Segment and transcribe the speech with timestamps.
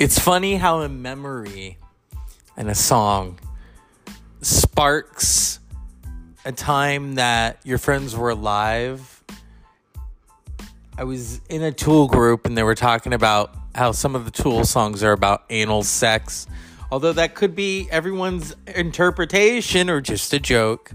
[0.00, 1.76] It's funny how a memory
[2.56, 3.38] and a song
[4.40, 5.60] sparks
[6.46, 9.22] a time that your friends were alive.
[10.96, 14.30] I was in a Tool group and they were talking about how some of the
[14.30, 16.46] Tool songs are about anal sex,
[16.90, 20.92] although that could be everyone's interpretation or just a joke.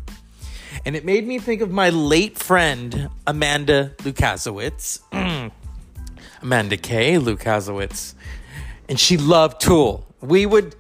[0.83, 5.01] And it made me think of my late friend, Amanda Lukasiewicz.
[6.41, 7.17] Amanda K.
[7.17, 8.15] Lukasiewicz.
[8.89, 10.05] And she loved Tool.
[10.21, 10.75] We would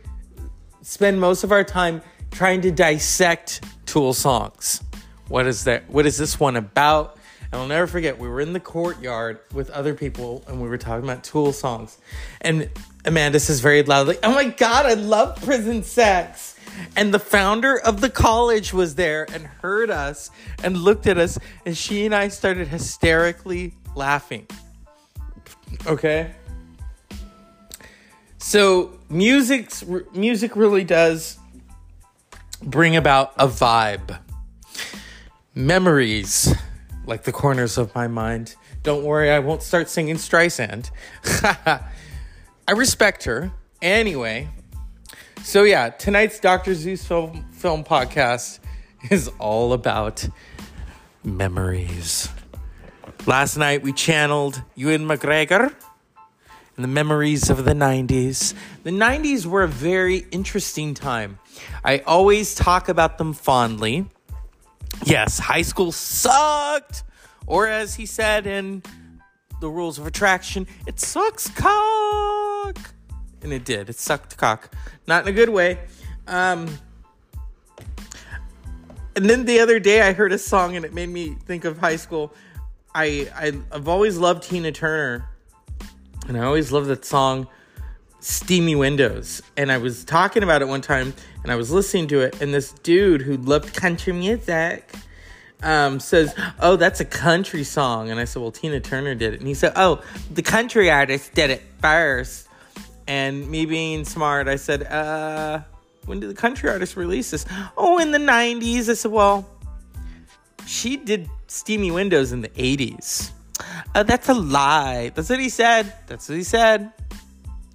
[0.81, 4.83] spend most of our time trying to dissect Tool songs.
[5.27, 5.89] What is that?
[5.89, 7.17] What is this one about?
[7.51, 10.77] And I'll never forget, we were in the courtyard with other people and we were
[10.77, 11.97] talking about Tool songs.
[12.41, 12.69] And
[13.05, 16.59] Amanda says very loudly, Oh my God, I love prison sex.
[16.95, 20.29] And the founder of the college was there and heard us
[20.63, 21.39] and looked at us.
[21.65, 24.47] And she and I started hysterically laughing.
[25.87, 26.31] Okay?
[28.47, 31.39] So, music's, music really does
[32.61, 34.19] bring about a vibe.
[35.55, 36.53] Memories,
[37.07, 38.55] like the corners of my mind.
[38.83, 40.91] Don't worry, I won't start singing Streisand.
[41.43, 43.51] I respect her.
[43.81, 44.47] Anyway,
[45.41, 46.75] so yeah, tonight's Dr.
[46.75, 48.59] Zeus film, film podcast
[49.09, 50.29] is all about
[51.23, 52.29] memories.
[53.25, 55.73] Last night we channeled Ewan McGregor
[56.75, 58.53] and the memories of the 90s.
[58.83, 61.39] The 90s were a very interesting time.
[61.83, 64.05] I always talk about them fondly.
[65.03, 67.03] Yes, high school sucked.
[67.47, 68.83] Or as he said in
[69.61, 72.77] The Rules of Attraction, it sucks cock.
[73.41, 73.89] And it did.
[73.89, 74.73] It sucked cock.
[75.07, 75.79] Not in a good way.
[76.27, 76.67] Um,
[79.15, 81.77] and then the other day I heard a song and it made me think of
[81.77, 82.33] high school.
[82.93, 85.29] I, I I've always loved Tina Turner
[86.27, 87.47] and I always love that song,
[88.19, 89.41] Steamy Windows.
[89.57, 91.13] And I was talking about it one time
[91.43, 94.91] and I was listening to it, and this dude who loved country music
[95.61, 98.09] um, says, Oh, that's a country song.
[98.09, 99.39] And I said, Well, Tina Turner did it.
[99.39, 102.47] And he said, Oh, the country artist did it first.
[103.07, 105.61] And me being smart, I said, Uh,
[106.05, 107.45] when did the country artist release this?
[107.77, 108.89] Oh, in the 90s.
[108.89, 109.47] I said, Well,
[110.65, 113.31] she did Steamy Windows in the 80s.
[113.93, 115.11] Uh, that's a lie.
[115.15, 115.93] That's what he said.
[116.07, 116.91] That's what he said.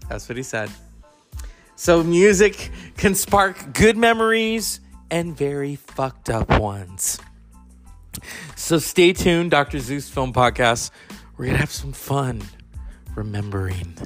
[0.09, 0.71] That's what he said.
[1.77, 4.81] So, music can spark good memories
[5.11, 7.19] and very fucked up ones.
[8.55, 9.79] So, stay tuned, Dr.
[9.79, 10.91] Zeus Film Podcast.
[11.37, 12.43] We're going to have some fun
[13.15, 13.97] remembering.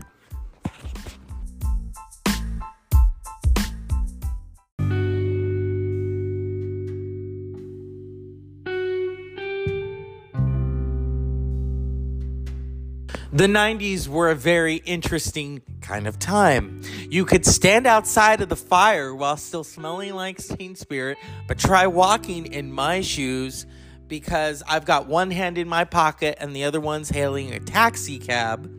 [13.35, 16.83] The 90s were a very interesting kind of time.
[17.11, 21.19] You could stand outside of the fire while still smelling like Teen Spirit,
[21.49, 23.67] but try walking in my shoes
[24.07, 28.21] because I've got one hand in my pocket and the other one's hailing a taxi
[28.21, 28.71] cab.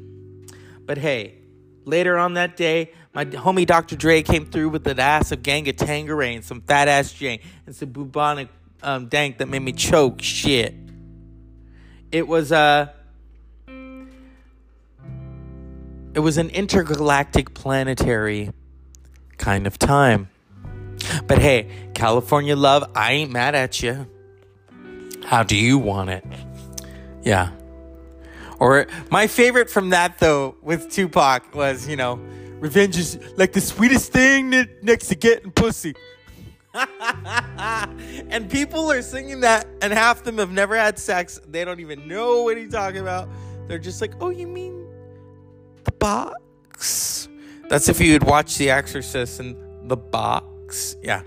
[0.85, 1.39] But hey,
[1.83, 3.97] later on that day, my homie Dr.
[3.97, 7.75] Dre came through with an ass of gang of Tangerine, some fat ass Jane, and
[7.75, 8.47] some bubonic
[8.81, 10.73] um, dank that made me choke shit.
[12.09, 12.93] It was, uh,
[16.15, 18.51] it was an intergalactic planetary
[19.37, 20.29] kind of time.
[21.27, 24.07] But hey, California love, I ain't mad at you.
[25.25, 26.25] How do you want it?
[27.21, 27.51] Yeah.
[28.59, 32.15] Or my favorite from that though with Tupac was, you know,
[32.59, 34.51] revenge is like the sweetest thing
[34.81, 35.95] next to getting pussy.
[36.73, 41.39] and people are singing that, and half of them have never had sex.
[41.47, 43.29] They don't even know what he's talking about.
[43.67, 44.84] They're just like, oh, you mean
[45.85, 47.29] the box.
[47.69, 49.55] That's if you had watched The Exorcist and
[49.89, 50.95] the box.
[51.01, 51.23] Yeah.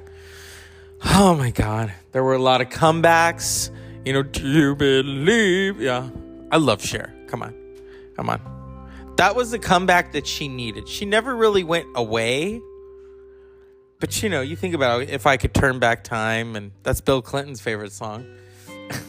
[1.04, 1.92] Oh my God.
[2.12, 3.70] There were a lot of comebacks.
[4.04, 5.80] You know, do you believe?
[5.80, 6.08] Yeah.
[6.50, 7.14] I love Cher.
[7.28, 7.54] Come on.
[8.16, 8.40] Come on.
[9.16, 10.88] That was the comeback that she needed.
[10.88, 12.60] She never really went away.
[14.00, 17.20] But you know, you think about if I could turn back time, and that's Bill
[17.20, 18.26] Clinton's favorite song.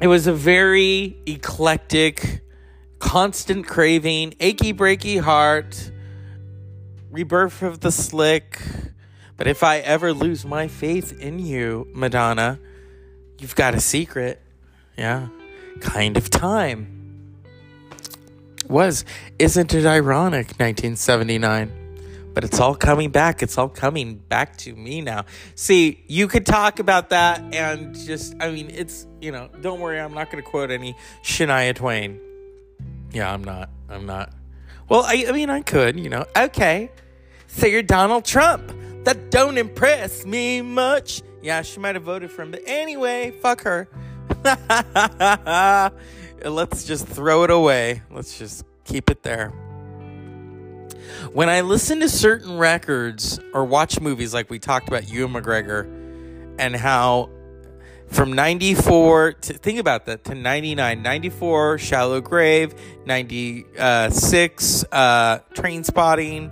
[0.00, 2.42] it was a very eclectic
[2.98, 5.90] constant craving, achy breaky heart,
[7.10, 8.60] rebirth of the slick.
[9.36, 12.58] But if I ever lose my faith in you, Madonna,
[13.38, 14.40] you've got a secret.
[14.96, 15.28] Yeah.
[15.80, 17.34] Kind of time.
[18.68, 19.04] Was.
[19.38, 21.86] Isn't it ironic, 1979?
[22.32, 23.42] But it's all coming back.
[23.42, 25.24] It's all coming back to me now.
[25.54, 29.98] See, you could talk about that and just, I mean, it's, you know, don't worry,
[29.98, 32.20] I'm not going to quote any Shania Twain.
[33.16, 33.70] Yeah, I'm not.
[33.88, 34.30] I'm not.
[34.90, 36.26] Well, I, I mean, I could, you know.
[36.36, 36.90] Okay.
[37.46, 38.70] So you're Donald Trump.
[39.04, 41.22] That don't impress me much.
[41.40, 42.50] Yeah, she might have voted for him.
[42.50, 43.88] But anyway, fuck her.
[46.44, 48.02] Let's just throw it away.
[48.10, 49.48] Let's just keep it there.
[51.32, 55.84] When I listen to certain records or watch movies like we talked about Ewan McGregor
[56.58, 57.30] and how
[58.08, 62.74] from 94 to think about that to 99 94 shallow grave.
[63.04, 66.50] 96 uh train spotting.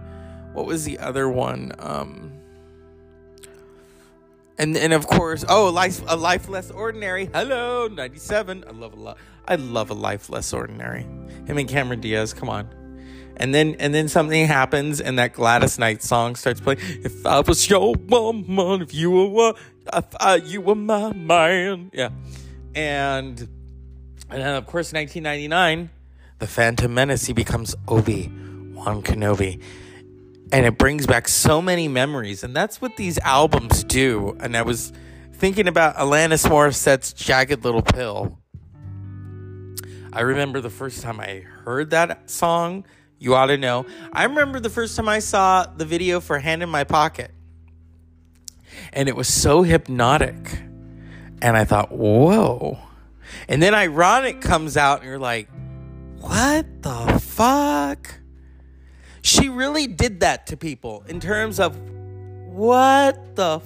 [0.52, 1.72] What was the other one?
[1.78, 2.32] Um
[4.58, 7.26] and and of course oh life a life less ordinary.
[7.32, 9.18] Hello 97 i love a lot
[9.48, 11.02] i love a life less ordinary.
[11.46, 12.68] Him and cameron diaz come on.
[13.36, 16.78] And then and then something happens and that Gladys Knight song starts playing.
[16.80, 21.90] If I was your woman, if you were if I, thought you were my man,
[21.92, 22.10] yeah.
[22.74, 23.40] And
[24.30, 25.90] and then of course 1999,
[26.38, 28.32] the Phantom Menace he becomes Obi
[28.72, 29.62] Wan Kenobi.
[30.52, 34.36] And it brings back so many memories, and that's what these albums do.
[34.40, 34.92] And I was
[35.32, 38.38] thinking about Alanis Morissette's Jagged Little Pill.
[40.12, 42.84] I remember the first time I heard that song
[43.18, 43.86] you ought to know.
[44.12, 47.30] I remember the first time I saw the video for Hand in My Pocket,
[48.94, 50.60] and it was so hypnotic.
[51.42, 52.78] And I thought, whoa.
[53.48, 55.48] And then Ironic comes out, and you're like,
[56.20, 58.14] what the fuck?
[59.20, 61.76] She really did that to people in terms of
[62.46, 63.60] what the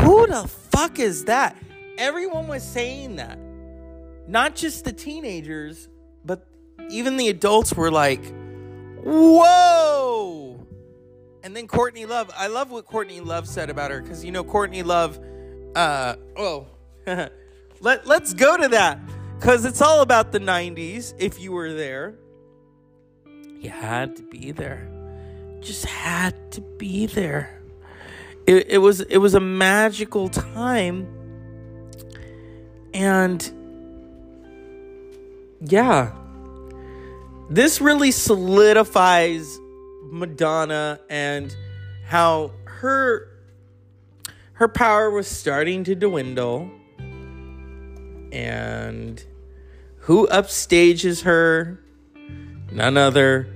[0.00, 1.56] who the fuck is that?
[1.98, 3.38] Everyone was saying that.
[4.26, 5.88] Not just the teenagers,
[6.24, 6.46] but
[6.90, 8.22] even the adults were like,
[9.02, 10.53] Whoa!
[11.44, 12.30] And then Courtney Love.
[12.34, 15.20] I love what Courtney Love said about her because you know Courtney Love.
[15.76, 16.66] Uh, oh,
[17.80, 18.98] let let's go to that
[19.38, 21.12] because it's all about the '90s.
[21.18, 22.14] If you were there,
[23.60, 24.88] you had to be there.
[25.60, 27.60] Just had to be there.
[28.46, 31.06] It, it was it was a magical time,
[32.94, 33.52] and
[35.60, 36.12] yeah
[37.50, 39.60] this really solidifies
[40.10, 41.54] Madonna and
[42.06, 43.28] how her
[44.54, 46.70] her power was starting to dwindle
[48.32, 49.24] and
[49.98, 51.80] who upstages her
[52.70, 53.48] none other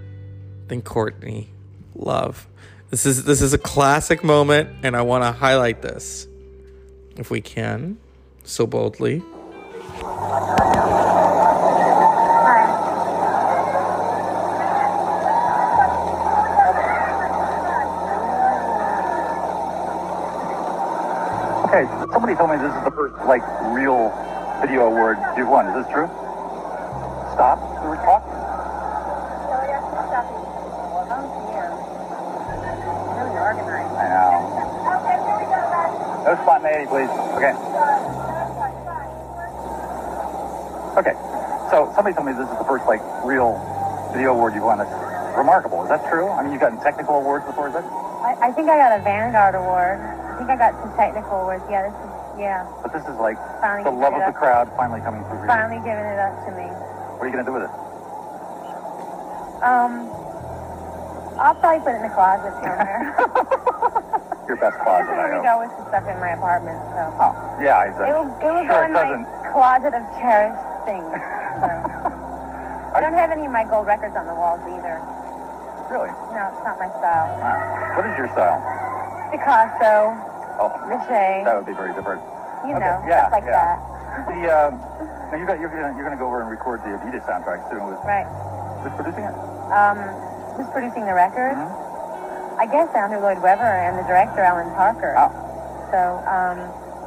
[0.69, 1.51] than Courtney
[1.95, 2.49] Love.
[2.91, 6.27] This is this is a classic moment and I want to highlight this
[7.17, 7.99] if we can
[8.45, 9.23] so boldly.
[21.69, 21.85] Okay,
[22.17, 23.45] somebody told me this is the first, like,
[23.77, 24.09] real
[24.65, 25.69] video award you've won.
[25.69, 26.09] Is this true?
[27.37, 27.61] Stop?
[27.85, 28.33] We were talking.
[34.01, 34.49] I know.
[34.97, 35.93] Okay, here we go back.
[36.25, 37.13] No spontaneity, please.
[37.37, 37.53] Okay.
[40.97, 41.17] Okay.
[41.69, 43.61] So somebody told me this is the first, like, real
[44.17, 44.81] video award you've won.
[44.81, 44.89] It's
[45.37, 45.85] remarkable.
[45.85, 46.33] Is that true?
[46.33, 47.85] I mean, you've gotten technical awards before, is that?
[47.85, 50.18] I, I think I got a Vanguard award.
[50.39, 51.67] I think I got some technical words.
[51.67, 52.63] Yeah, this is yeah.
[52.87, 55.51] But this is like Finally the love of the crowd finally coming through you.
[55.51, 56.71] Finally giving it up to me.
[57.19, 57.75] What are you going to do with it?
[59.67, 60.07] Um,
[61.43, 63.03] I'll probably put it in the closet somewhere.
[64.47, 65.43] Your best closet, I hope.
[65.43, 66.79] go with the stuff in my apartment.
[66.95, 69.27] So Oh, yeah, I it will, it will sure go it in my doesn't.
[69.51, 71.11] closet of cherished things.
[71.59, 71.67] So.
[72.95, 75.03] I don't have any of my gold records on the walls either.
[75.91, 76.09] Really?
[76.33, 77.27] No, it's not my style.
[77.43, 77.99] Wow.
[77.99, 78.63] What is your style?
[79.35, 80.15] Picasso,
[80.59, 82.21] Oh, Riche, that would be very different.
[82.67, 83.79] you Okay, know, yeah, stuff like yeah.
[83.79, 83.79] that.
[84.27, 84.73] The um,
[85.31, 87.87] now you got you're gonna you're gonna go over and record the Adidas soundtrack soon.
[87.87, 88.27] With Right.
[88.83, 89.35] who's producing it?
[89.71, 89.99] Um,
[90.59, 91.55] who's producing the record?
[91.55, 92.59] Mm-hmm.
[92.59, 95.15] I guess Andrew Lloyd Webber and the director Alan Parker.
[95.15, 95.31] Oh.
[95.95, 96.59] So um,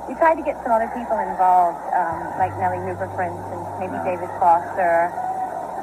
[0.08, 3.94] we tried to get some other people involved, um, like Nellie Hooper, for instance, maybe
[4.08, 5.12] David Foster,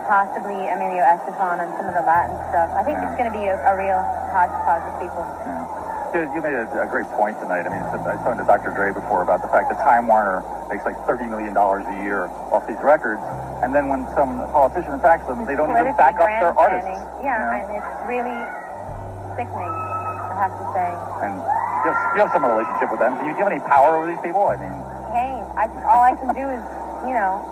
[0.08, 2.72] possibly Emilio Estefan on some of the Latin stuff.
[2.72, 4.00] I think it's going to be a, a real
[4.32, 5.22] hodgepodge of people.
[5.46, 5.52] You,
[6.14, 7.66] you made a, a great point tonight.
[7.66, 8.70] I mean, I was talking to Dr.
[8.72, 12.26] Dre before about the fact that Time Warner makes like thirty million dollars a year
[12.52, 13.20] off these records,
[13.62, 16.88] and then when some politician attacks them, they don't even back up their artists.
[17.20, 18.38] Yeah, and it's really
[19.36, 20.88] sickening, I have to say.
[21.24, 23.12] And you have, you have some relationship with them.
[23.20, 24.48] Do you, do you have any power over these people?
[24.48, 24.74] I mean,
[25.12, 26.62] hey, I, all I can do is,
[27.06, 27.42] you know,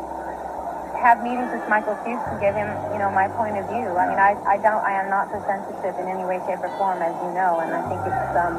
[0.95, 3.90] have meetings with Michael Fuchs to give him, you know, my point of view.
[3.95, 6.71] I mean, I, I don't, I am not for censorship in any way, shape, or
[6.81, 8.55] form, as you know, and I think it's um,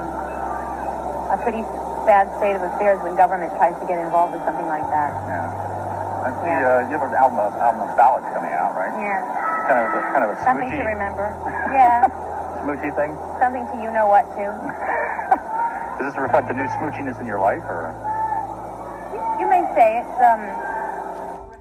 [1.34, 1.64] a pretty
[2.08, 5.12] bad state of affairs when government tries to get involved with something like that.
[5.28, 5.50] yeah.
[6.24, 6.84] I see, Yeah.
[6.84, 8.92] uh, you have an album of, album of ballads coming out, right?
[9.00, 9.22] Yeah.
[9.68, 11.28] kind of kind of a Something to remember.
[11.72, 12.08] Yeah,
[12.64, 13.12] smoochy thing.
[13.44, 14.46] something to you know what to.
[16.00, 17.92] Does this reflect the new smoochiness in your life, or?
[19.40, 20.42] You may say it's um,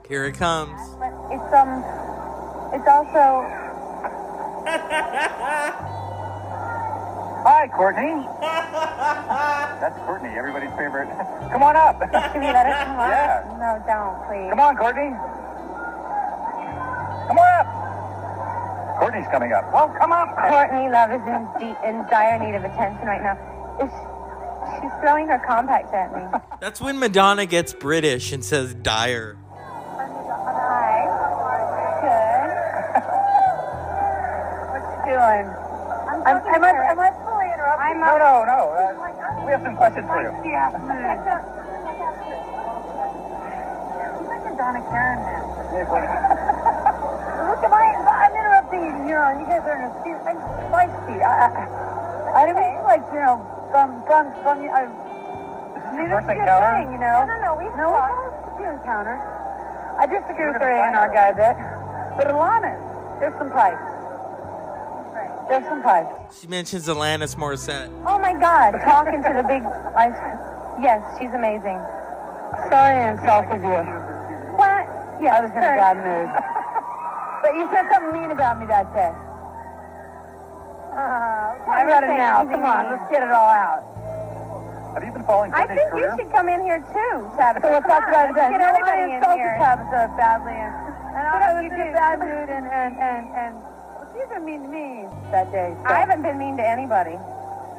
[0.08, 0.78] Here it comes.
[0.98, 1.82] but it's um,
[2.72, 3.44] it's also
[7.46, 8.26] Hi, Courtney.
[9.80, 11.06] That's Courtney, everybody's favorite.
[11.52, 12.00] Come on up.
[12.02, 13.10] Should we let her come up?
[13.10, 13.46] Yeah.
[13.62, 14.50] No, don't, please.
[14.50, 15.10] Come on, Courtney.
[17.30, 17.66] Come on up.
[18.98, 19.72] Courtney's coming up.
[19.72, 20.34] Well, come up.
[20.36, 23.38] Courtney Love is in, de- in dire need of attention right now.
[23.78, 23.92] Is
[24.82, 26.22] she's throwing her compact at me.
[26.60, 29.36] That's when Madonna gets British and says dire.
[35.26, 35.50] What you doing?
[36.06, 37.82] I'm, I'm, I'm, I'm, I'm fully interrupted.
[37.82, 38.60] I'm No, no, no.
[38.78, 38.94] Uh,
[39.42, 40.30] we have some questions for you.
[40.46, 40.70] Yeah.
[44.56, 45.44] Donna Karen now.
[47.44, 50.40] Look at my, I'm interrupting you, know, you guys are in a seat, I'm
[50.72, 51.20] feisty.
[51.20, 54.88] I, I, I didn't mean like, you know, from, from, from, I,
[55.92, 56.72] First First encounter?
[56.72, 57.20] thing, you know.
[57.20, 57.52] No, no, no.
[57.60, 59.20] We no, we had a few encounters.
[60.00, 61.56] I disagree with Ray and our guy a bit,
[62.16, 62.80] but Alana,
[63.20, 63.96] there's some pipes.
[65.48, 66.40] There's some pipes.
[66.40, 67.86] She mentions Alanis Morissette.
[68.04, 69.62] Oh my God, talking to the big.
[69.94, 70.10] I,
[70.82, 71.78] yes, she's amazing.
[72.66, 73.78] Sorry I insulted you.
[74.58, 74.90] What?
[75.22, 76.28] Yeah, I was in a bad mood.
[77.46, 79.14] but you said something mean about me that day.
[80.98, 82.42] Uh, I got it now.
[82.42, 83.86] Come on, let's get it all out.
[84.98, 87.62] Have you been following I Courtney's think you should come in here too, Tabitha.
[87.62, 88.50] So let's talk about it.
[88.50, 90.74] You know, I insulted Tabitha badly, and,
[91.14, 93.54] and I was in a bad mood, and and and and
[94.16, 95.76] she's been mean to me that day.
[95.84, 97.16] I haven't been mean to anybody.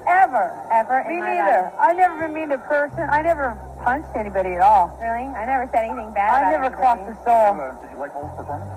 [0.07, 1.03] Ever, ever.
[1.09, 1.71] Me neither.
[1.79, 3.03] I've never been mean to a person.
[3.09, 4.95] I never punched anybody at all.
[5.01, 5.27] Really?
[5.35, 6.31] I never said anything bad.
[6.45, 7.59] I never crossed the soul.
[7.59, 8.71] Uh, did you like Lola's performance?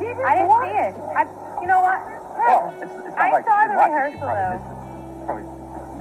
[0.00, 0.94] She did I didn't see it.
[1.14, 1.22] I,
[1.62, 2.00] you know what?
[2.34, 4.16] Well, it's, it's not I like saw you the didn't watch it.
[4.16, 4.56] You rehearsal, probably though.
[4.56, 5.26] missed it.
[5.26, 5.46] Probably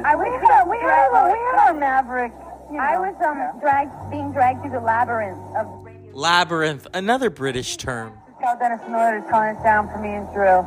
[0.02, 0.18] I it.
[0.18, 2.34] we had we had we had our maverick.
[2.80, 6.02] I was um dragged being dragged through the labyrinth of radio.
[6.18, 8.18] Labyrinth, another British term.
[8.42, 10.66] Tell Dennis Miller to tone it down for me and Drew.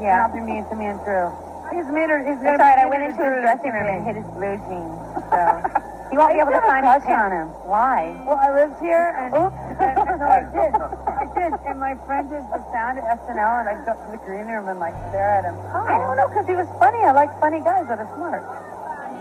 [0.00, 0.24] Yeah.
[0.24, 1.28] Not be mean to me and Drew.
[1.68, 2.24] He's meaner.
[2.24, 2.80] He's That's right.
[2.80, 4.96] I went into his dressing room and hit his blue jeans.
[5.28, 5.40] So
[6.12, 7.52] you won't be able to find his on him.
[7.68, 8.16] Why?
[8.24, 9.52] Well, I lived here and oops.
[9.84, 10.72] no, I did.
[11.20, 11.52] I did.
[11.68, 14.72] And my friend did the sound at SNL, and I go to the green room
[14.72, 15.60] and like stare at him.
[15.76, 15.84] Oh.
[15.84, 17.04] I don't know because he was funny.
[17.04, 18.48] I like funny guys that are smart.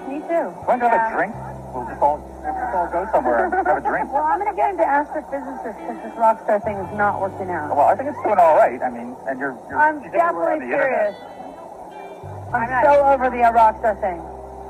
[0.07, 0.55] Me too.
[0.63, 1.35] Want to have a drink?
[1.73, 4.13] We'll just all, we'll just all go somewhere and have a drink.
[4.13, 7.49] Well, I'm going to get into astrophysicist because this rock star thing is not working
[7.49, 7.73] out.
[7.75, 8.77] Well, I think it's doing all right.
[8.81, 11.17] I mean, and you're, you're I'm she's everywhere on definitely the internet.
[11.17, 12.53] serious.
[12.53, 14.21] I'm so over the uh, rock star thing.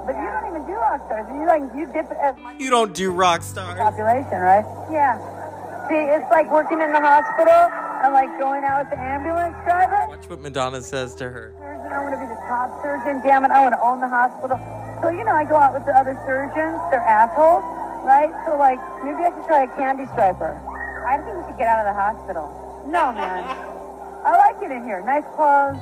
[0.07, 1.27] But you don't even do rock stars.
[1.31, 3.75] You like you dip it as You don't do rock stars.
[3.77, 4.63] population, right?
[4.91, 5.19] Yeah.
[5.91, 7.51] See, it's like working in the hospital
[8.03, 10.07] and like going out with the ambulance driver.
[10.07, 11.51] Watch what Madonna says to her.
[11.60, 13.19] Surgeon, I want to be the top surgeon.
[13.24, 14.55] Damn it, I want to own the hospital.
[15.03, 16.79] So you know, I go out with the other surgeons.
[16.88, 17.60] They're assholes,
[18.07, 18.31] right?
[18.48, 20.55] So like, maybe I should try a candy striper.
[21.03, 22.48] I think you should get out of the hospital.
[22.88, 23.43] No, man.
[24.24, 25.03] I like it in here.
[25.03, 25.75] Nice clothes,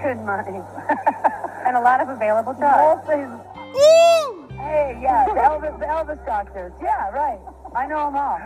[0.00, 0.56] good money,
[1.68, 3.04] and a lot of available jobs.
[4.56, 6.72] Hey, yeah, the Elvis, the Elvis doctors.
[6.80, 7.38] Yeah, right.
[7.76, 8.40] I know them all.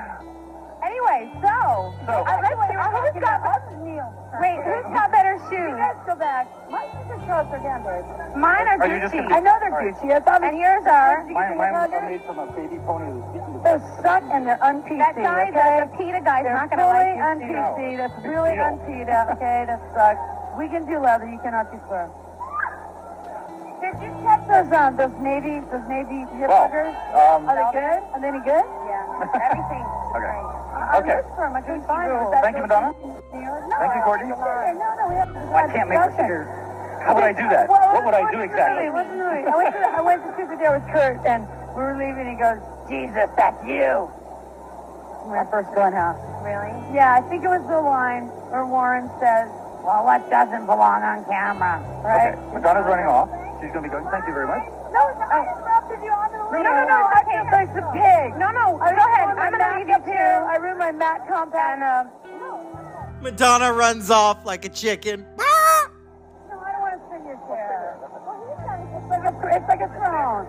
[0.82, 3.42] Anyway, so, So- I like what you were talking about.
[4.40, 5.72] Wait, who's got better shoes?
[5.72, 6.46] You guys go back.
[6.70, 8.36] My shoes are are down, babe.
[8.36, 9.10] Mine are, Are Gucci.
[9.24, 9.94] gonna- I know they're all right.
[9.96, 10.12] Gucci.
[10.14, 11.24] I thought and yours are.
[11.24, 14.98] Mine, mine are made from a baby pony who's speaking They're stuck and they're un-PC,
[14.98, 15.80] That guy, okay?
[15.80, 17.56] the PETA guy's they're not going to like fully you.
[17.58, 17.90] un-PC.
[17.92, 17.96] No.
[17.96, 18.64] That's Big really deal.
[18.64, 19.64] un-PETA, okay?
[19.66, 20.20] That sucks.
[20.58, 21.26] We can do leather.
[21.26, 22.06] You cannot do fur.
[23.80, 26.66] Did you check those, um, those Navy, those Navy hip Well,
[27.14, 28.02] um, Are they good?
[28.12, 28.64] Are they any good?
[28.98, 29.46] Yeah.
[29.50, 29.84] Everything.
[30.16, 30.36] Okay.
[30.78, 31.16] I Okay.
[31.16, 31.56] looked for 'em.
[31.56, 32.92] I Thank you, Madonna.
[32.92, 34.28] No, Thank you, Courtney.
[34.28, 36.44] No, no, we have to I can't make the figure.
[37.04, 37.68] How would I do that?
[37.68, 38.86] Well, What would I do exactly?
[38.86, 39.08] the movie?
[39.08, 39.50] What's the?
[39.52, 42.26] I went to I went to Super Day with Kurt, and we were leaving.
[42.28, 44.10] He goes, "Jesus, that's you."
[45.28, 46.18] When I first go in house.
[46.42, 46.72] Really?
[46.92, 49.48] Yeah, I think it was the line where Warren says,
[49.84, 52.34] "Well, what doesn't belong on camera?" Right?
[52.34, 52.54] Okay.
[52.54, 53.28] Madonna's running off.
[53.60, 54.06] She's going to be going.
[54.10, 54.62] Thank you very much.
[54.92, 55.00] No,
[55.30, 55.44] I
[55.90, 56.12] interrupted you.
[56.12, 56.62] I'm gonna.
[56.62, 57.08] No, no, no.
[57.12, 58.38] I feel like the pig.
[58.38, 58.78] No, no.
[58.80, 59.38] I Go ahead.
[59.38, 60.10] I'm gonna leave you up too.
[60.12, 60.46] here.
[60.48, 61.82] I ruined my Mac compact.
[61.82, 62.04] And, uh,
[63.20, 65.26] Madonna runs off like a chicken.
[66.48, 67.98] No, I don't want to sit your chair.
[68.00, 68.78] Well, he's got.
[68.96, 70.46] It's like a, it's like a throne.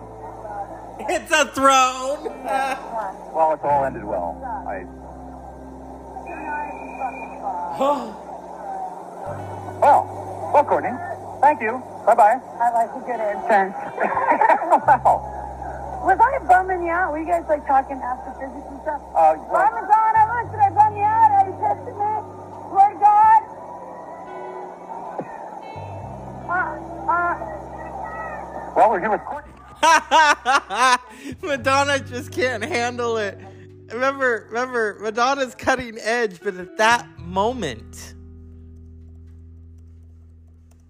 [1.08, 2.20] It's a throne.
[3.32, 4.36] Well, it's all ended well.
[4.68, 4.84] I.
[9.80, 10.90] Well, well, Courtney.
[11.40, 11.82] Thank you.
[12.06, 12.40] Bye bye.
[12.60, 13.74] I like a good answer.
[14.86, 15.36] wow.
[16.00, 17.12] Was I bumming you out?
[17.12, 19.02] Were you guys like talking astrophysics and stuff?
[19.14, 20.16] Uh, well, I was on.
[20.16, 20.50] I was.
[20.50, 21.30] Did I bum you out?
[21.36, 22.40] Are you testing me?
[22.72, 23.40] Lord God.
[26.48, 27.34] Uh, uh.
[28.74, 29.52] Well, we're here with Courtney.
[31.46, 33.38] Madonna just can't handle it.
[33.92, 38.14] Remember, remember, Madonna's cutting edge, but at that moment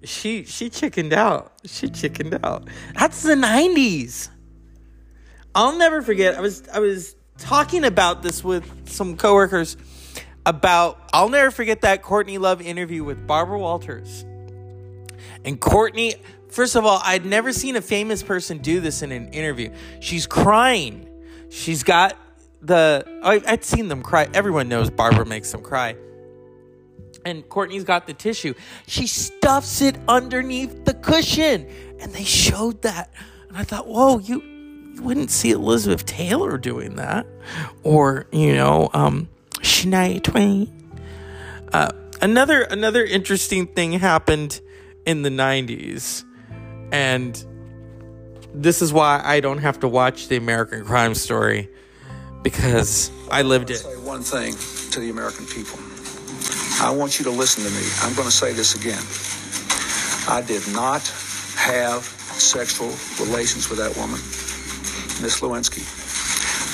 [0.05, 1.53] she she chickened out.
[1.67, 2.69] She chickened out.
[2.99, 4.29] That's the '90s.
[5.55, 6.37] I'll never forget.
[6.37, 9.77] I was I was talking about this with some coworkers
[10.47, 10.99] about.
[11.13, 14.25] I'll never forget that Courtney Love interview with Barbara Walters.
[15.45, 16.15] And Courtney,
[16.49, 19.73] first of all, I'd never seen a famous person do this in an interview.
[20.01, 21.09] She's crying.
[21.51, 22.17] She's got
[22.63, 23.05] the.
[23.23, 24.29] I, I'd seen them cry.
[24.33, 25.97] Everyone knows Barbara makes them cry.
[27.25, 28.55] And Courtney's got the tissue.
[28.87, 31.69] She stuffs it underneath the cushion.
[31.99, 33.13] And they showed that.
[33.49, 34.43] And I thought, whoa, you
[34.95, 37.27] you wouldn't see Elizabeth Taylor doing that.
[37.83, 39.29] Or, you know, um,
[39.61, 40.93] Shania Twain.
[41.73, 44.61] Uh, another another interesting thing happened
[45.07, 46.25] in the 90s.
[46.93, 47.43] And
[48.53, 51.69] this is why I don't have to watch the American Crime Story
[52.43, 53.79] because I lived it.
[53.79, 54.55] Say one thing
[54.91, 55.79] to the American people.
[56.81, 57.87] I want you to listen to me.
[58.01, 59.03] I'm going to say this again.
[60.33, 61.07] I did not
[61.57, 62.89] have sexual
[63.25, 64.19] relations with that woman,
[65.23, 65.85] Miss Lewinsky.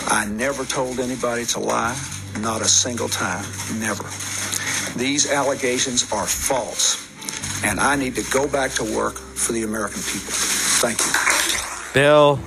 [0.09, 1.99] I never told anybody to lie,
[2.39, 3.45] not a single time,
[3.81, 4.05] never.
[4.97, 7.03] These allegations are false,
[7.65, 10.33] and I need to go back to work for the American people.
[10.81, 11.93] Thank you.
[11.93, 12.39] Bill.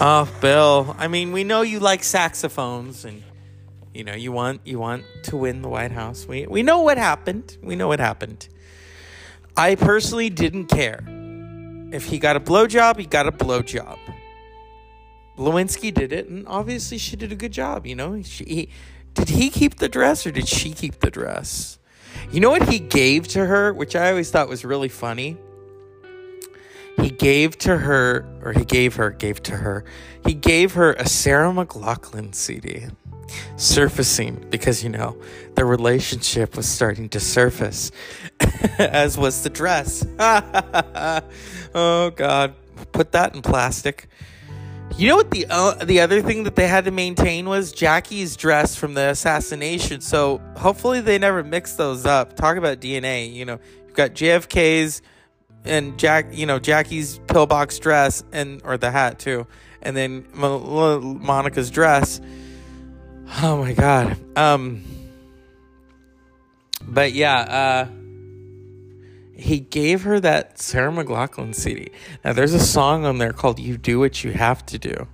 [0.00, 0.96] Oh, Bill.
[0.98, 3.22] I mean, we know you like saxophones and
[3.94, 6.26] you know, you want you want to win the White House.
[6.26, 7.56] We we know what happened.
[7.62, 8.48] We know what happened.
[9.56, 11.00] I personally didn't care.
[11.92, 13.98] If he got a blowjob, he got a blowjob.
[15.38, 17.86] Lewinsky did it, and obviously she did a good job.
[17.86, 18.68] You know, she he,
[19.14, 21.78] did he keep the dress or did she keep the dress?
[22.32, 25.36] You know what he gave to her, which I always thought was really funny.
[27.00, 29.84] He gave to her, or he gave her, gave to her.
[30.24, 32.86] He gave her a Sarah McLachlan CD
[33.56, 35.16] surfacing because you know
[35.54, 37.90] the relationship was starting to surface
[38.78, 40.06] as was the dress.
[41.76, 42.54] Oh god.
[42.92, 44.06] Put that in plastic.
[44.96, 47.72] You know what the uh, the other thing that they had to maintain was?
[47.72, 50.00] Jackie's dress from the assassination.
[50.00, 52.36] So hopefully they never mix those up.
[52.36, 53.58] Talk about DNA you know.
[53.86, 55.02] You've got JFK's
[55.64, 59.48] and Jack you know Jackie's pillbox dress and or the hat too
[59.82, 62.20] and then Monica's dress
[63.42, 64.16] Oh my god.
[64.36, 64.82] Um
[66.82, 67.88] but yeah, uh
[69.36, 71.90] he gave her that Sarah McLachlan CD.
[72.24, 75.08] Now there's a song on there called You Do What You Have to Do.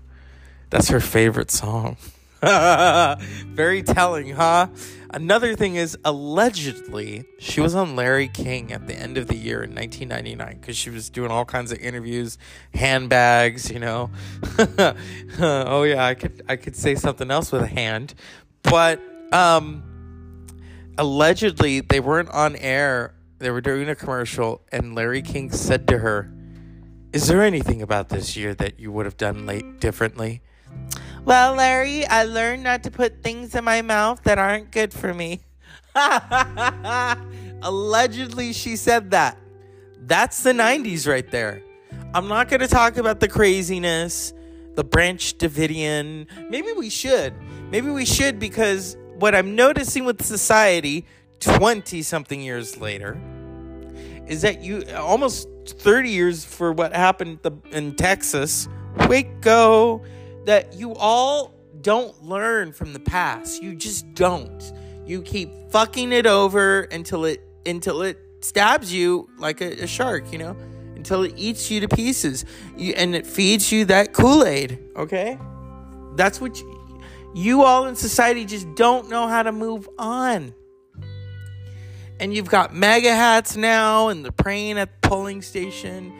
[0.69, 1.97] That's her favorite song.
[2.43, 4.69] Very telling, huh?
[5.13, 9.63] Another thing is allegedly she was on Larry King at the end of the year
[9.63, 12.39] in 1999 because she was doing all kinds of interviews,
[12.73, 14.11] handbags, you know.
[15.39, 18.15] oh yeah, I could I could say something else with a hand,
[18.63, 20.47] but um,
[20.97, 23.15] allegedly they weren't on air.
[23.39, 26.33] They were doing a commercial, and Larry King said to her,
[27.13, 30.41] "Is there anything about this year that you would have done late differently?"
[31.25, 35.13] Well, Larry, I learned not to put things in my mouth that aren't good for
[35.13, 35.41] me.
[37.63, 39.37] Allegedly, she said that.
[39.99, 41.63] That's the 90s right there.
[42.15, 44.33] I'm not going to talk about the craziness,
[44.75, 46.27] the Branch Davidian.
[46.49, 47.35] Maybe we should.
[47.71, 51.05] Maybe we should because what I'm noticing with society
[51.41, 53.21] 20 something years later
[54.27, 57.41] is that you almost 30 years for what happened
[57.73, 58.69] in Texas,
[59.09, 60.03] Waco,
[60.51, 63.63] that you all don't learn from the past.
[63.63, 64.73] You just don't.
[65.07, 70.33] You keep fucking it over until it until it stabs you like a, a shark,
[70.33, 70.57] you know,
[70.97, 72.45] until it eats you to pieces,
[72.77, 74.81] you, and it feeds you that Kool Aid.
[74.97, 75.39] Okay,
[76.17, 77.01] that's what you,
[77.33, 80.53] you all in society just don't know how to move on.
[82.19, 86.13] And you've got mega hats now, and they're praying at the polling station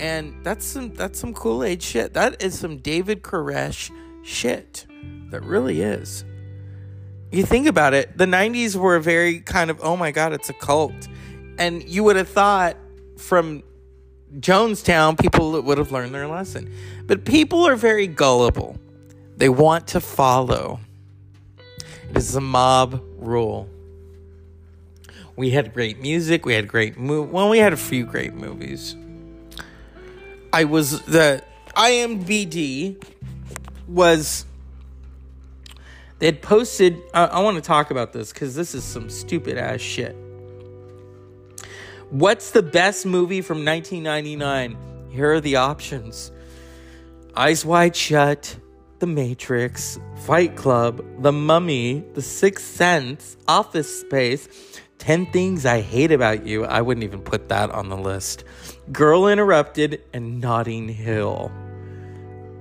[0.00, 2.14] and that's some that's some Kool-Aid shit.
[2.14, 3.90] That is some David Koresh
[4.22, 4.86] shit.
[5.30, 6.24] That really is.
[7.32, 10.52] You think about it, the 90s were very kind of, oh my god, it's a
[10.54, 11.08] cult.
[11.58, 12.76] And you would have thought
[13.18, 13.62] from
[14.38, 16.72] Jonestown, people would have learned their lesson.
[17.06, 18.78] But people are very gullible.
[19.36, 20.80] They want to follow.
[22.10, 23.68] It is a mob rule.
[25.36, 26.46] We had great music.
[26.46, 27.30] We had great move.
[27.30, 28.96] Well, we had a few great movies.
[30.52, 31.42] I was the
[31.76, 33.02] IMBD
[33.88, 34.44] was
[36.18, 37.02] they had posted.
[37.12, 40.16] I, I want to talk about this because this is some stupid ass shit.
[42.10, 45.10] What's the best movie from 1999?
[45.10, 46.30] Here are the options
[47.36, 48.56] Eyes Wide Shut,
[49.00, 54.48] The Matrix, Fight Club, The Mummy, The Sixth Sense, Office Space,
[54.98, 56.64] 10 Things I Hate About You.
[56.64, 58.44] I wouldn't even put that on the list.
[58.92, 61.50] Girl Interrupted, and Notting Hill.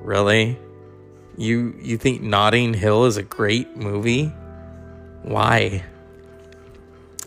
[0.02, 0.58] Really?
[1.38, 4.26] You you think Notting Hill is a great movie?
[5.24, 5.84] Why?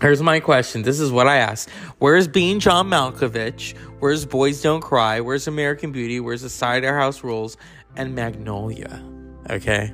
[0.00, 0.82] Here's my question.
[0.82, 1.70] This is what I asked.
[1.98, 3.76] Where's Being John Malkovich?
[3.98, 5.20] Where's Boys Don't Cry?
[5.20, 6.20] Where's American Beauty?
[6.20, 7.56] Where's The Cider House Rules?
[7.96, 9.02] And Magnolia.
[9.50, 9.92] Okay.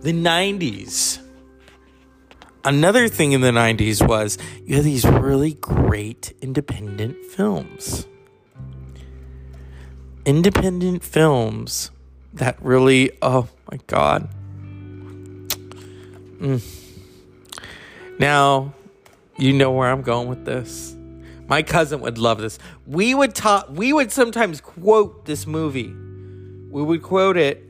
[0.00, 1.18] The 90s.
[2.64, 8.06] Another thing in the 90s was you had these really great independent films.
[10.24, 11.90] Independent films
[12.32, 14.28] that really, oh my God.
[16.38, 16.62] Mm.
[18.18, 18.74] Now,
[19.36, 20.94] you know where I'm going with this.
[21.48, 22.58] My cousin would love this.
[22.86, 25.92] We would talk we would sometimes quote this movie.
[26.70, 27.62] We would quote it.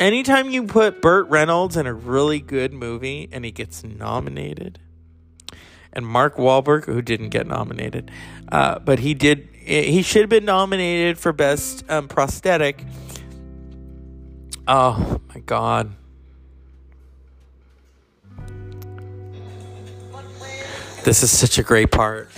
[0.00, 4.78] Anytime you put Burt Reynolds in a really good movie and he gets nominated,
[5.92, 8.10] and Mark Wahlberg, who didn't get nominated,
[8.52, 12.84] uh, but he did, he should have been nominated for Best um, Prosthetic.
[14.68, 15.92] Oh my God.
[21.04, 22.28] This is such a great part.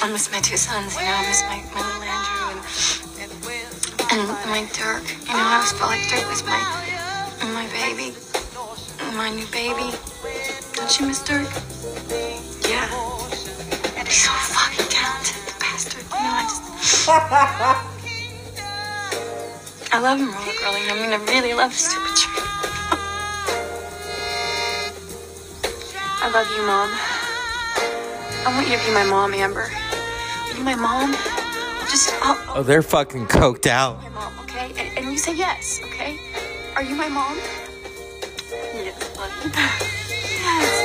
[0.00, 3.52] I miss my two sons, you know, I miss my, my little Andrew
[4.10, 5.02] and, and my Dirk.
[5.26, 6.60] You know, I always felt like Dirk was my
[7.52, 8.14] my baby,
[9.16, 9.96] my new baby.
[10.74, 11.48] Don't you miss Dirk?
[12.68, 12.86] Yeah.
[14.04, 14.87] He's so fucking
[19.90, 20.88] I love him roller girling.
[20.90, 22.42] I mean, I really love stupid tree.
[26.20, 26.90] I love you, Mom.
[28.46, 29.68] I want you to be my mom, Amber.
[29.70, 31.12] Are you my mom?
[31.90, 34.02] Just, I'll, Oh, they're fucking coked out.
[34.02, 34.72] my mom, okay?
[34.78, 36.18] And, and you say yes, okay?
[36.74, 37.36] Are you my mom?
[38.74, 39.32] Yes, buddy.
[40.40, 40.84] yes.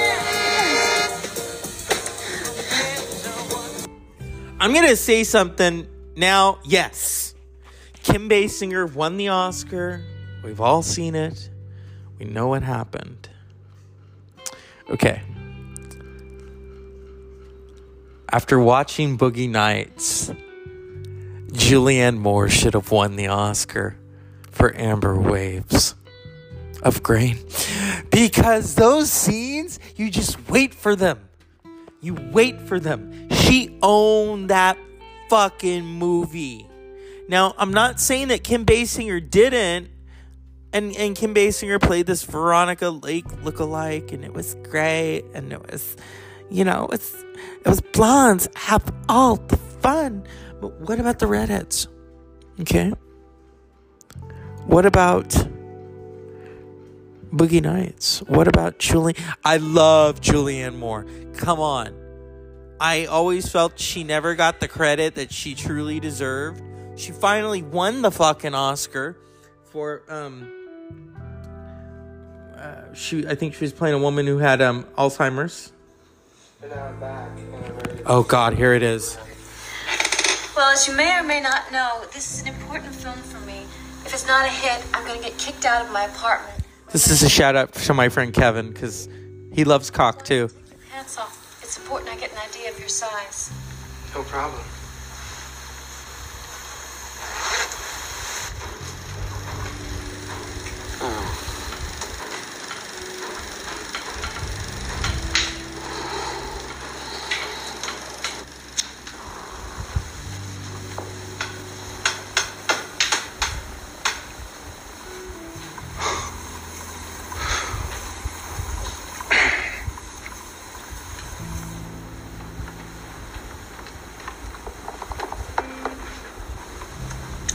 [4.59, 6.59] I'm gonna say something now.
[6.63, 7.33] Yes,
[8.03, 10.03] Kim Basinger won the Oscar.
[10.43, 11.49] We've all seen it.
[12.19, 13.29] We know what happened.
[14.89, 15.21] Okay.
[18.31, 20.31] After watching Boogie Nights,
[21.51, 23.95] Julianne Moore should have won the Oscar
[24.49, 25.95] for Amber Waves
[26.81, 27.37] of Grain.
[28.09, 31.19] Because those scenes, you just wait for them.
[32.01, 33.29] You wait for them.
[33.29, 34.77] She owned that
[35.33, 36.67] fucking movie.
[37.27, 39.89] Now, I'm not saying that Kim Basinger didn't.
[40.71, 45.23] And, and Kim Basinger played this Veronica Lake lookalike, and it was great.
[45.33, 45.97] And it was,
[46.51, 47.15] you know, it's
[47.65, 50.23] it was blondes have all the fun.
[50.61, 51.87] But what about the redheads?
[52.59, 52.93] Okay.
[54.67, 55.29] What about
[57.31, 58.19] Boogie Nights?
[58.27, 59.15] What about Julie?
[59.43, 61.07] I love Julianne Moore.
[61.33, 62.02] Come on.
[62.79, 66.61] I always felt she never got the credit that she truly deserved.
[66.95, 69.17] She finally won the fucking Oscar
[69.71, 70.51] for um
[72.55, 75.71] uh, she I think she was playing a woman who had um Alzheimer's.
[78.05, 79.17] Oh god, here it is.
[80.55, 83.63] Well, as you may or may not know, this is an important film for me.
[84.05, 86.63] If it's not a hit, I'm gonna get kicked out of my apartment.
[86.91, 89.09] This is a shout out to my friend Kevin cuz
[89.51, 90.49] he loves cock too.
[90.91, 91.42] Hats off.
[91.73, 93.49] It's important I get an idea of your size.
[94.13, 94.61] No problem.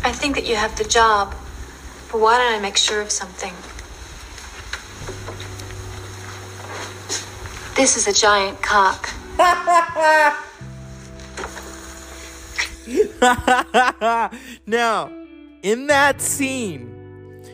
[0.09, 1.35] I think that you have the job,
[2.11, 3.53] but why don't I make sure of something?
[7.77, 9.11] This is a giant cock.
[14.67, 15.13] now,
[15.63, 17.45] in that scene,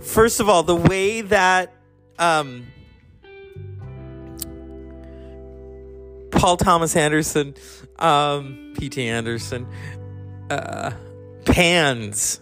[0.00, 1.72] first of all, the way that
[2.20, 2.68] um,
[6.30, 7.56] Paul Thomas Anderson,
[7.98, 9.04] um, P.T.
[9.04, 9.66] Anderson,
[10.48, 10.92] uh,
[11.54, 12.40] pans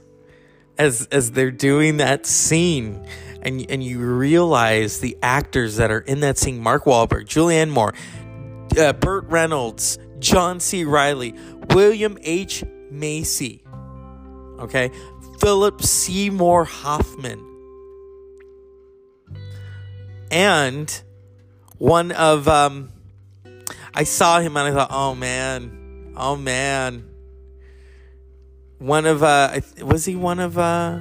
[0.79, 3.07] as as they're doing that scene,
[3.43, 7.93] and and you realize the actors that are in that scene: Mark Wahlberg, Julianne Moore,
[8.79, 10.85] uh, Burt Reynolds, John C.
[10.85, 11.35] Riley,
[11.69, 12.65] William H.
[12.91, 13.63] Macy.
[14.59, 14.91] Okay?
[15.41, 17.45] Philip Seymour Hoffman.
[20.31, 21.03] And
[21.77, 22.89] one of um
[23.93, 26.15] I saw him and I thought, "Oh man.
[26.17, 27.12] Oh man."
[28.83, 30.99] One of uh was he one of uh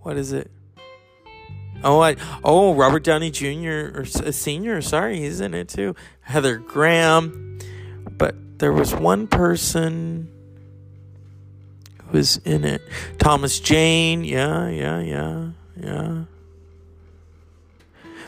[0.00, 0.50] what is it?
[1.82, 3.92] Oh, I, oh, Robert Downey Jr.
[3.94, 4.82] or Senior.
[4.82, 5.96] Sorry, he's in it too.
[6.20, 7.60] Heather Graham,
[8.18, 10.30] but there was one person
[12.04, 12.82] who was in it.
[13.18, 14.22] Thomas Jane.
[14.22, 16.24] Yeah, yeah, yeah, yeah.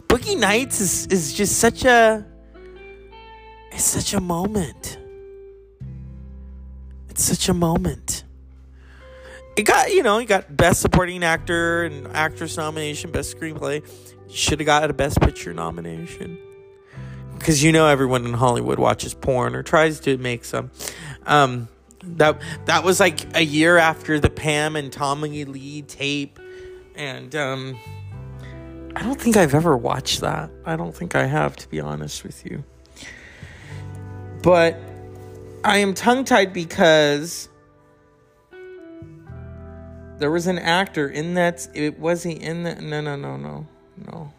[0.08, 2.24] Boogie Nights is is just such a.
[3.72, 5.03] It's such a moment.
[7.14, 8.24] It's such a moment.
[9.56, 13.88] It got you know you got best supporting actor and actress nomination best screenplay.
[14.28, 16.36] Should have got a best picture nomination.
[17.38, 20.72] Because you know everyone in hollywood watches porn or tries to make some.
[21.24, 21.68] Um,
[22.02, 26.40] that that was like a year after the pam and tommy lee tape.
[26.96, 27.78] And um,
[28.96, 30.50] i don't think i've ever watched that.
[30.66, 32.64] I don't think i have to be honest with you.
[34.42, 34.80] But
[35.64, 37.48] i am tongue tied because
[40.18, 41.68] there was an actor in that.
[41.74, 42.80] It was he in that?
[42.80, 43.66] No, no, no, no,
[44.06, 44.32] no.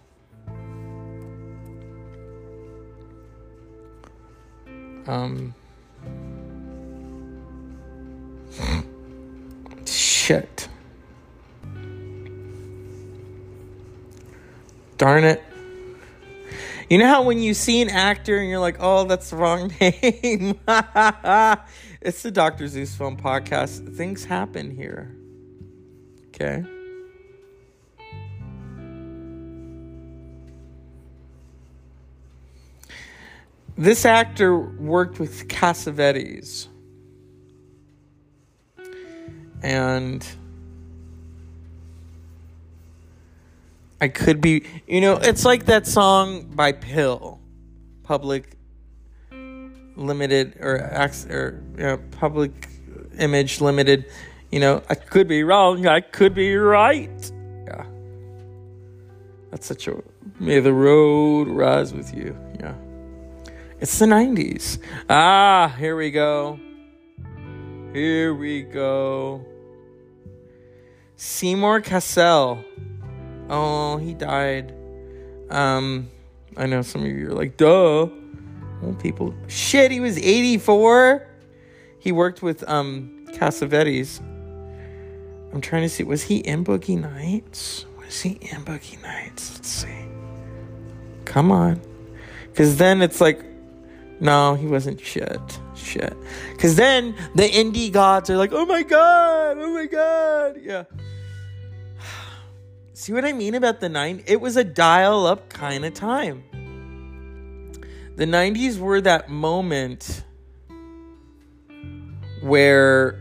[5.06, 5.54] Um.
[9.86, 10.68] Shit.
[14.98, 15.44] Darn it.
[16.88, 19.72] You know how when you see an actor and you're like, oh, that's the wrong
[19.82, 20.60] name?
[22.02, 22.68] it's the Dr.
[22.68, 23.96] Zeus Film Podcast.
[23.96, 25.16] Things happen here.
[26.28, 26.64] Okay.
[33.78, 36.68] This actor worked with Cassavetes.
[39.64, 40.26] And
[44.02, 47.40] I could be, you know, it's like that song by Pill,
[48.04, 48.58] Public
[49.96, 50.76] Limited or,
[51.30, 52.70] or you know, Public
[53.18, 54.06] Image Limited
[54.56, 57.32] you know, I could be wrong, I could be right.
[57.68, 57.86] Yeah.
[59.52, 60.02] That's such a
[60.40, 62.38] may the road rise with you.
[62.60, 62.76] Yeah.
[63.82, 64.80] It's the 90s.
[65.10, 66.58] Ah, here we go.
[67.92, 69.46] Here we go.
[71.18, 72.64] Seymour Cassel.
[73.50, 74.74] Oh, he died.
[75.50, 76.10] Um,
[76.58, 78.08] I know some of you are like, duh.
[78.84, 79.34] Old people.
[79.48, 81.28] Shit, he was 84.
[82.00, 84.20] He worked with um Cassavetes.
[85.54, 86.04] I'm trying to see.
[86.04, 87.86] Was he in Boogie Nights?
[87.98, 89.56] Was he in Boogie Nights?
[89.56, 90.06] Let's see.
[91.24, 91.82] Come on.
[92.52, 93.44] Because then it's like,
[94.20, 95.60] no, he wasn't shit.
[95.76, 96.16] Shit.
[96.52, 100.58] Because then the indie gods are like, oh my god, oh my god.
[100.62, 100.84] Yeah.
[102.96, 104.24] See what I mean about the 90s?
[104.26, 106.46] It was a dial up kind of time.
[108.16, 110.24] The 90s were that moment
[112.42, 113.20] where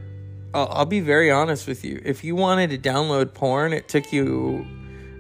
[0.55, 2.01] I'll, I'll be very honest with you.
[2.05, 4.65] If you wanted to download porn, it took you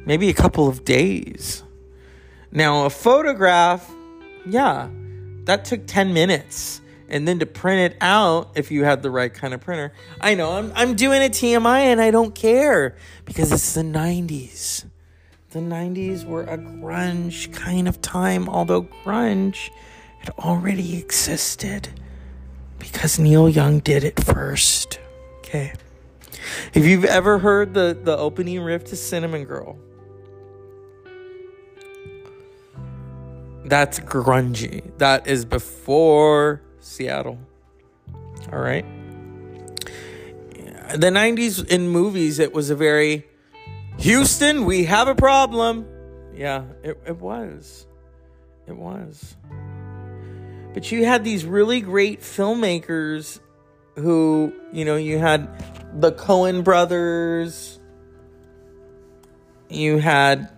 [0.07, 1.64] maybe a couple of days.
[2.53, 3.93] Now, a photograph,
[4.47, 4.88] yeah,
[5.47, 6.81] that took 10 minutes.
[7.09, 10.35] And then to print it out, if you had the right kind of printer, I
[10.35, 14.87] know I'm, I'm doing a TMI and I don't care because it's the 90s.
[15.51, 19.71] The 90s were a grunge kind of time, although grunge
[20.19, 21.88] had already existed
[22.79, 24.99] because Neil Young did it first.
[25.38, 25.73] Okay.
[26.73, 29.79] If you've ever heard the, the opening riff to Cinnamon Girl,
[33.64, 34.97] that's grungy.
[34.99, 37.38] That is before Seattle.
[38.53, 38.85] All right.
[40.94, 43.27] The 90s in movies, it was a very
[43.99, 45.87] Houston, we have a problem.
[46.35, 47.87] Yeah, it, it was.
[48.66, 49.37] It was.
[50.73, 53.40] But you had these really great filmmakers
[53.94, 55.49] who, you know, you had
[56.01, 57.79] the Coen brothers,
[59.70, 60.51] you had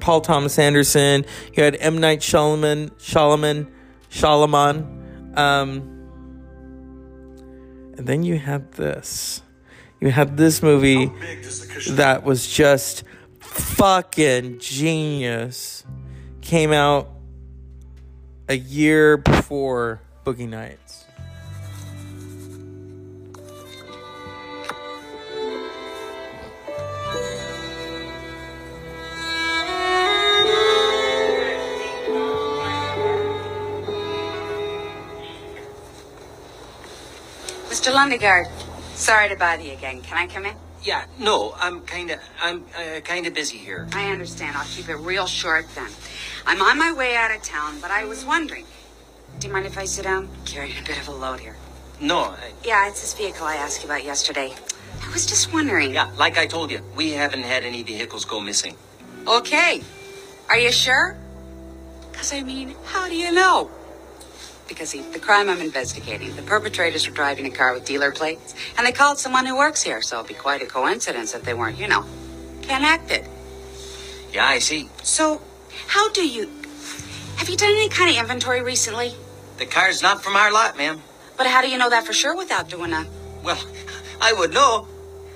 [0.00, 1.98] Paul Thomas Anderson, you had M.
[1.98, 3.70] Night Shyamalan, Shyamalan,
[4.10, 4.99] Shyamalan,
[5.36, 6.00] um,
[7.96, 9.42] and then you had this.
[10.00, 11.12] You had this movie
[11.90, 13.04] that was just
[13.40, 15.84] fucking genius.
[16.40, 17.10] Came out
[18.48, 20.89] a year before Boogie Nights.
[37.80, 37.94] Mr.
[37.94, 38.46] Lundegaard,
[38.94, 40.02] sorry to bother you again.
[40.02, 40.54] Can I come in?
[40.82, 43.88] Yeah, no, I'm kind of I'm uh, kind of busy here.
[43.94, 44.54] I understand.
[44.54, 45.88] I'll keep it real short then.
[46.44, 48.66] I'm on my way out of town, but I was wondering.
[49.38, 50.28] Do you mind if I sit down?
[50.44, 51.56] Carrying a bit of a load here.
[52.02, 54.52] No, I, Yeah, it's this vehicle I asked you about yesterday.
[55.02, 55.94] I was just wondering.
[55.94, 58.76] yeah, like I told you, we haven't had any vehicles go missing.
[59.26, 59.80] Okay.
[60.50, 61.16] Are you sure?
[62.12, 63.70] Because, I mean, how do you know?
[64.70, 68.86] Because the crime I'm investigating, the perpetrators were driving a car with dealer plates, and
[68.86, 71.76] they called someone who works here, so it'd be quite a coincidence if they weren't,
[71.76, 72.04] you know,
[72.62, 73.26] connected.
[74.32, 74.88] Yeah, I see.
[75.02, 75.42] So,
[75.88, 76.48] how do you.
[77.36, 79.12] Have you done any kind of inventory recently?
[79.58, 81.02] The car's not from our lot, ma'am.
[81.36, 83.06] But how do you know that for sure without doing a.
[83.42, 83.62] Well,
[84.20, 84.86] I would know.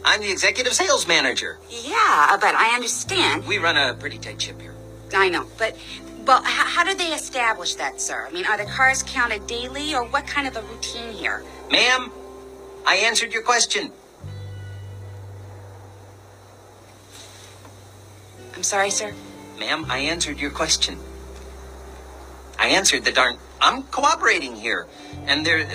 [0.05, 1.59] I'm the executive sales manager.
[1.71, 3.49] Yeah, but I understand.
[3.49, 4.75] We run a pretty tight ship here.
[5.13, 5.77] I know, but.
[6.27, 8.27] Well, how, how do they establish that, sir?
[8.27, 11.45] I mean, are the cars counted daily, or what kind of a routine here?
[11.71, 12.11] Ma'am,
[12.87, 13.93] I answered your question.
[18.57, 19.13] I'm sorry, sir.
[19.59, 20.99] Ma'am, I answered your question.
[22.59, 23.37] I answered the darn.
[23.61, 24.87] I'm cooperating here,
[25.27, 25.69] and there,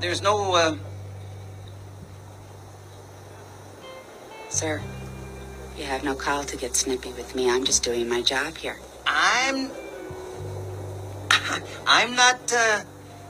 [0.00, 0.54] there's no.
[0.54, 0.76] Uh,
[4.48, 4.80] Sir,
[5.76, 7.50] you have no call to get snippy with me.
[7.50, 8.78] I'm just doing my job here.
[9.06, 9.70] I'm.
[11.86, 12.52] I'm not.
[12.52, 12.82] Uh,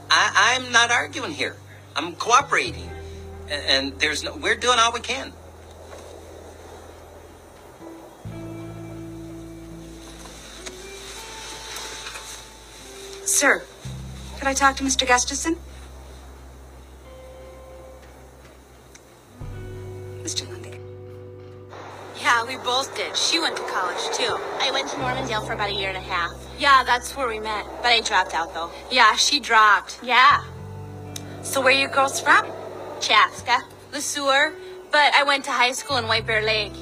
[0.09, 1.55] I, I'm not arguing here.
[1.95, 2.89] I'm cooperating,
[3.49, 4.35] and, and there's no.
[4.35, 5.33] We're doing all we can.
[13.25, 13.61] Sir,
[14.37, 15.05] could I talk to Mr.
[15.05, 15.57] Gustafson?
[22.19, 23.15] Yeah, we both did.
[23.15, 24.37] She went to college too.
[24.59, 26.31] I went to Normandale for about a year and a half.
[26.59, 27.65] Yeah, that's where we met.
[27.81, 28.71] But I dropped out though.
[28.91, 29.99] Yeah, she dropped.
[30.03, 30.43] Yeah.
[31.43, 32.45] So where you girls from?
[32.99, 33.59] Chaska.
[33.93, 34.53] Le Sueur.
[34.91, 36.73] But I went to high school in White Bear Lake.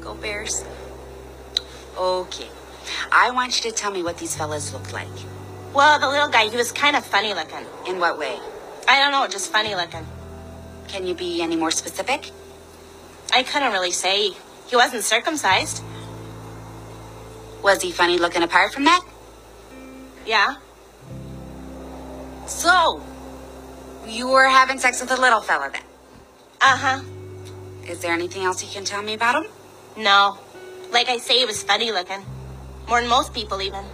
[0.00, 0.64] Go Bears.
[1.96, 2.48] Okay.
[3.10, 5.08] I want you to tell me what these fellas look like.
[5.74, 7.66] Well, the little guy, he was kind of funny looking.
[7.86, 8.38] In what way?
[8.86, 10.06] I don't know, just funny looking.
[10.88, 12.30] Can you be any more specific?
[13.32, 14.32] I couldn't really say.
[14.68, 15.82] He wasn't circumcised.
[17.62, 19.04] Was he funny looking apart from that?
[20.26, 20.56] Yeah.
[22.46, 23.02] So,
[24.06, 25.82] you were having sex with a little fella then?
[26.60, 27.00] Uh huh.
[27.86, 29.50] Is there anything else you can tell me about him?
[29.96, 30.38] No.
[30.92, 32.24] Like I say, he was funny looking.
[32.88, 33.84] More than most people, even.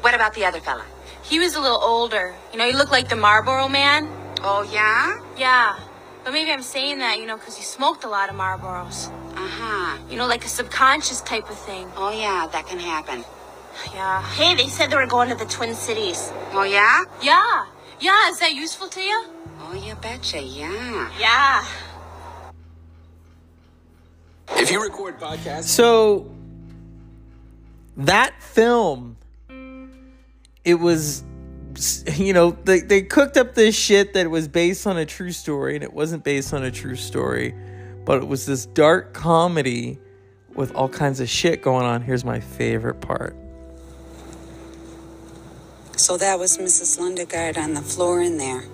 [0.00, 0.84] What about the other fella?
[1.22, 2.34] He was a little older.
[2.52, 4.08] You know, he looked like the Marlboro man.
[4.42, 5.20] Oh, yeah?
[5.36, 5.78] Yeah.
[6.24, 9.10] But maybe I'm saying that, you know, because he smoked a lot of Marlboros.
[9.36, 9.98] Uh-huh.
[10.10, 11.90] You know, like a subconscious type of thing.
[11.96, 13.24] Oh, yeah, that can happen.
[13.94, 14.22] Yeah.
[14.34, 16.32] Hey, they said they were going to the Twin Cities.
[16.52, 17.04] Oh, yeah?
[17.22, 17.66] Yeah.
[18.00, 19.24] Yeah, is that useful to you?
[19.60, 21.10] Oh, you betcha, yeah.
[21.18, 21.64] Yeah.
[24.56, 26.30] If you record podcasts, So
[27.96, 29.16] that film,
[30.64, 31.24] it was,
[32.14, 35.74] you know, they they cooked up this shit that was based on a true story,
[35.74, 37.54] and it wasn't based on a true story,
[38.04, 39.98] but it was this dark comedy
[40.54, 42.02] with all kinds of shit going on.
[42.02, 43.36] Here's my favorite part.
[45.96, 46.98] So that was Mrs.
[46.98, 48.64] Lundegaard on the floor in there.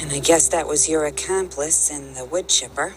[0.00, 2.94] And I guess that was your accomplice in the wood chipper.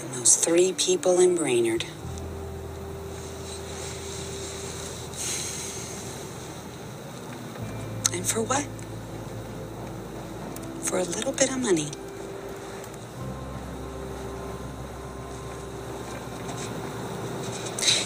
[0.00, 1.84] And those three people in Brainerd.
[8.12, 8.66] And for what?
[10.84, 11.90] For a little bit of money.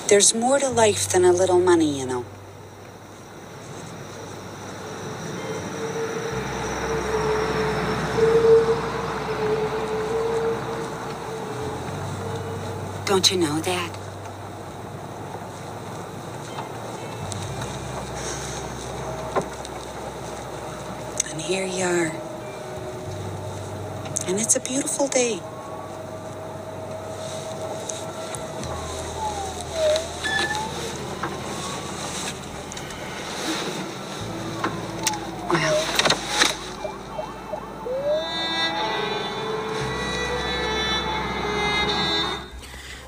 [0.08, 2.24] There's more to life than a little money, you know.
[13.06, 13.98] Don't you know that?
[21.30, 22.06] And here you are.
[24.26, 25.38] And it's a beautiful day.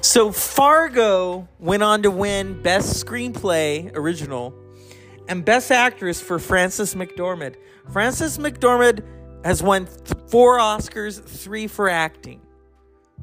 [0.03, 4.63] So Fargo went on to win Best Screenplay Original
[5.29, 7.57] and Best Actress for Frances McDormand.
[7.91, 9.03] Frances McDormand
[9.45, 12.41] has won th- four Oscars, three for acting.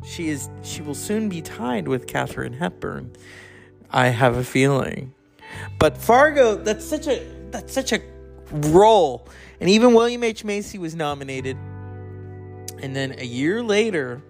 [0.06, 3.12] She is she will soon be tied with Katharine Hepburn.
[3.91, 5.14] I have a feeling.
[5.80, 8.02] But Fargo, that's such a that's such a
[8.52, 9.28] role.
[9.60, 10.43] And even William H.
[10.43, 11.58] Macy was nominated.
[12.82, 14.24] And then a year later,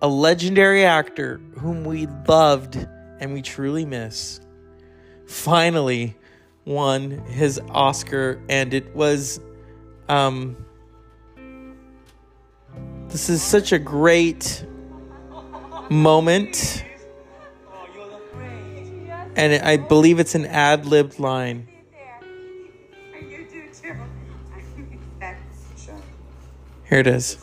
[0.00, 2.76] a legendary actor whom we loved
[3.20, 4.40] and we truly miss
[5.26, 6.16] finally
[6.64, 9.40] won his Oscar and it was
[10.08, 10.56] um
[13.08, 14.64] this is such a great
[15.90, 16.84] moment
[19.36, 21.68] and I believe it's an ad libbed line.
[26.88, 27.38] Here it is.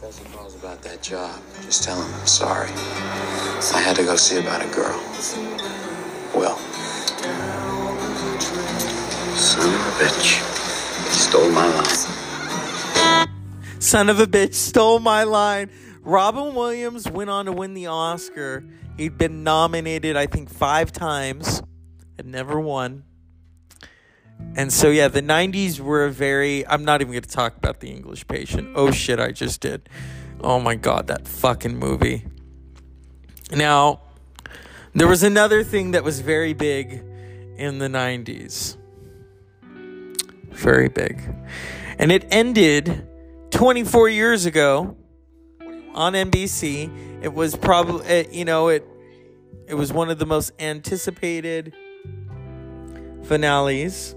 [0.61, 1.41] About that job.
[1.63, 2.69] Just tell him I'm sorry.
[2.69, 4.99] I had to go see about a girl.
[6.35, 6.57] Well,
[9.51, 10.39] son of a bitch.
[11.11, 11.83] Stole my line.
[13.81, 15.69] Son of a bitch stole my line.
[16.03, 18.63] Robin Williams went on to win the Oscar.
[18.95, 21.61] He'd been nominated, I think, five times,
[22.15, 23.03] had never won.
[24.55, 26.65] And so, yeah, the 90s were a very.
[26.65, 28.69] I'm not even going to talk about The English Patient.
[28.75, 29.89] Oh, shit, I just did.
[30.39, 32.25] Oh my God, that fucking movie.
[33.51, 33.99] Now,
[34.95, 37.03] there was another thing that was very big
[37.57, 38.77] in the 90s.
[40.51, 41.21] Very big.
[41.97, 43.07] And it ended
[43.51, 44.95] 24 years ago
[45.93, 47.23] on NBC.
[47.23, 48.87] It was probably, you know, it
[49.67, 51.73] it was one of the most anticipated
[53.23, 54.15] finales.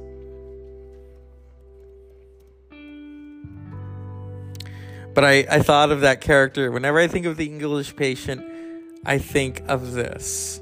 [5.14, 6.72] But I, I thought of that character.
[6.72, 8.45] Whenever I think of the English patient,
[9.07, 10.61] I think of this.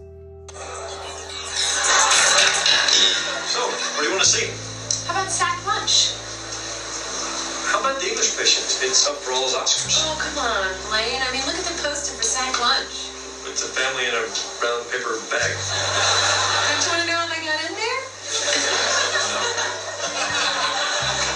[8.22, 8.86] English patient?
[8.86, 9.98] It's up for all those Oscars.
[9.98, 11.18] Oh, come on, Blaine.
[11.26, 13.10] I mean, look at the poster for sack lunch.
[13.50, 14.22] It's a family in a
[14.62, 15.50] brown paper bag.
[15.50, 18.00] Don't you want to know how they got in there?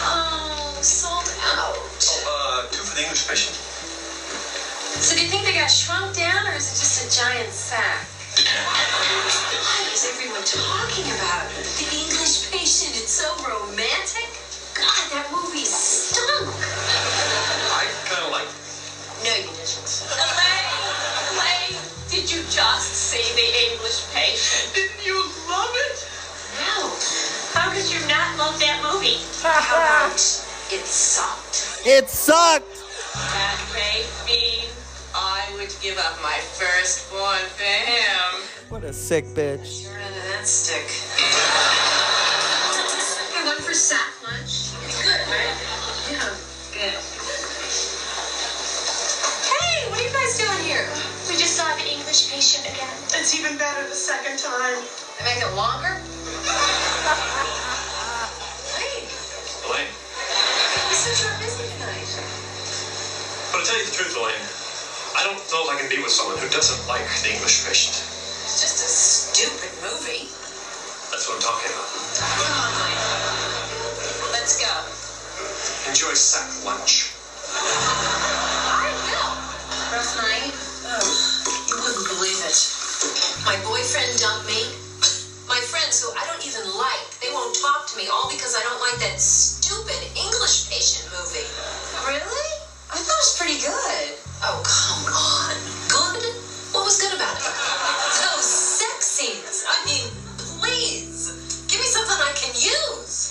[0.06, 1.74] Oh, sold out.
[2.22, 3.56] Uh, two for the English patient.
[5.02, 8.06] So do you think they got shrunk down, or is it just a giant sack?
[9.66, 11.50] What is everyone talking about?
[11.50, 11.95] The
[19.24, 20.06] No, you didn't.
[20.12, 20.76] Elaine,
[21.32, 24.74] Elaine, did you just see the English patient?
[24.74, 25.16] Didn't you
[25.48, 26.04] love it?
[26.60, 26.92] No.
[27.56, 29.16] How could you not love that movie?
[29.42, 31.86] How about it sucked?
[31.86, 32.84] It sucked!
[33.14, 34.68] That may mean
[35.14, 38.42] I would give up my firstborn for him.
[38.68, 39.84] What a sick bitch.
[39.84, 40.84] Sure into that stick.
[43.34, 44.74] I went for sack lunch.
[44.84, 45.56] It's good, right?
[46.12, 46.34] Yeah,
[46.74, 47.15] good.
[50.66, 50.90] Here?
[51.30, 52.90] We just saw the English patient again.
[53.14, 54.82] It's even better the second time.
[55.18, 55.94] They make it longer?
[58.74, 59.06] hey,
[59.62, 59.86] Elaine.
[59.86, 62.10] you said you were busy tonight.
[63.54, 64.42] But to tell you the truth, Elaine,
[65.14, 68.02] I don't know if I can be with someone who doesn't like the English patient.
[68.50, 70.26] It's just a stupid movie.
[71.14, 71.88] That's what I'm talking about.
[72.42, 72.74] Come on.
[74.34, 74.74] Let's go.
[75.86, 77.14] Enjoy sack lunch.
[77.54, 79.46] I will.
[79.94, 80.45] Rough night?
[83.46, 84.58] My boyfriend dumped me.
[85.46, 88.62] My friends, who I don't even like, they won't talk to me, all because I
[88.66, 91.46] don't like that stupid English patient movie.
[92.02, 92.50] Really?
[92.90, 94.18] I thought it was pretty good.
[94.42, 95.54] Oh, come on.
[95.86, 96.26] Good?
[96.74, 97.46] What was good about it?
[98.34, 99.62] Those sex scenes.
[99.62, 100.10] I mean,
[100.58, 101.30] please.
[101.70, 103.30] Give me something I can use.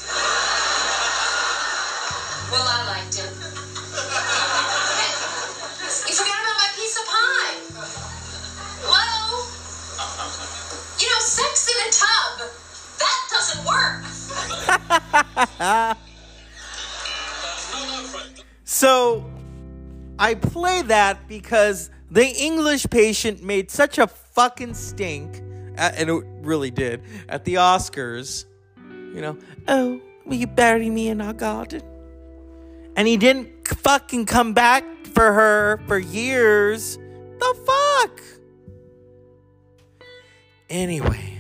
[2.56, 3.15] Well, I liked
[18.66, 19.24] So
[20.18, 25.42] I play that because the English patient made such a fucking stink,
[25.78, 28.46] and it really did, at the Oscars.
[28.88, 31.84] You know, oh, will you bury me in our garden?
[32.96, 34.84] And he didn't fucking come back
[35.14, 36.98] for her for years.
[36.98, 38.22] The fuck?
[40.70, 41.35] Anyway,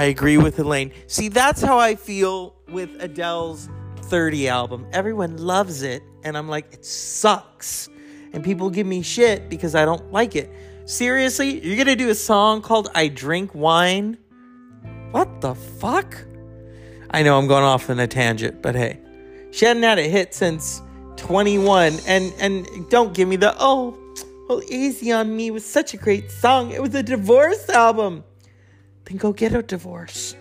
[0.00, 0.92] I agree with Elaine.
[1.08, 3.68] See, that's how I feel with Adele's
[4.04, 4.86] 30 album.
[4.94, 7.90] Everyone loves it, and I'm like, it sucks.
[8.32, 10.50] And people give me shit because I don't like it.
[10.86, 11.62] Seriously?
[11.62, 14.16] You're gonna do a song called I Drink Wine?
[15.10, 16.16] What the fuck?
[17.10, 19.00] I know I'm going off on a tangent, but hey.
[19.50, 20.80] She hadn't had a hit since
[21.16, 23.98] 21, and and don't give me the oh,
[24.48, 26.70] Well, Easy on Me was such a great song.
[26.70, 28.24] It was a divorce album.
[29.10, 30.36] Then go get a divorce.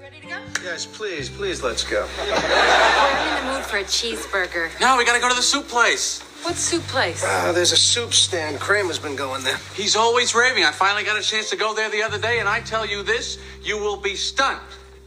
[0.64, 2.08] Yes, please, please, let's go.
[2.20, 4.70] I'm in the mood for a cheeseburger.
[4.80, 6.22] No, we gotta go to the soup place.
[6.44, 7.24] What soup place?
[7.26, 8.60] Ah, there's a soup stand.
[8.60, 9.58] Kramer's been going there.
[9.74, 10.66] He's always raving.
[10.66, 13.02] I finally got a chance to go there the other day, and I tell you
[13.02, 14.62] this, you will be stunned.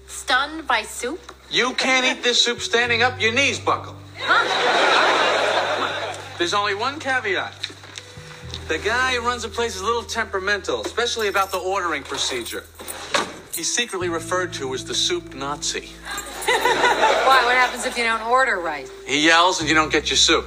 [0.08, 1.20] Stunned by soup?
[1.48, 3.94] You can't eat this soup standing up, your knees buckle.
[4.18, 4.42] Huh?
[6.36, 7.54] There's only one caveat.
[8.66, 12.64] The guy who runs the place is a little temperamental, especially about the ordering procedure.
[13.54, 15.90] He's secretly referred to as the soup Nazi.
[16.46, 17.42] Why?
[17.44, 18.90] What happens if you don't order right?
[19.06, 20.46] He yells and you don't get your soup.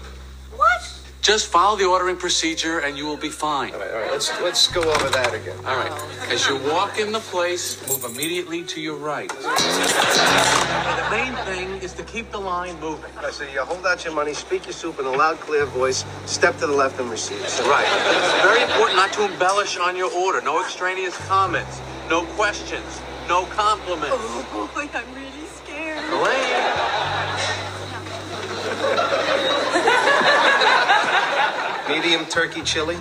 [0.56, 0.92] What?
[1.22, 3.74] Just follow the ordering procedure and you will be fine.
[3.74, 5.58] All right, all right, let's let's go over that again.
[5.66, 5.92] All right.
[6.30, 9.30] As you walk in the place, move immediately to your right.
[9.30, 13.12] The main thing is to keep the line moving.
[13.18, 16.06] I say, you hold out your money, speak your soup in a loud, clear voice,
[16.26, 17.42] step to the left and receive.
[17.68, 17.88] Right.
[17.88, 20.42] It's very important not to embellish on your order.
[20.42, 21.82] No extraneous comments.
[22.10, 23.02] No questions.
[23.28, 24.10] No compliments.
[24.12, 26.04] Oh boy, I'm really scared.
[31.90, 32.98] Medium turkey chili.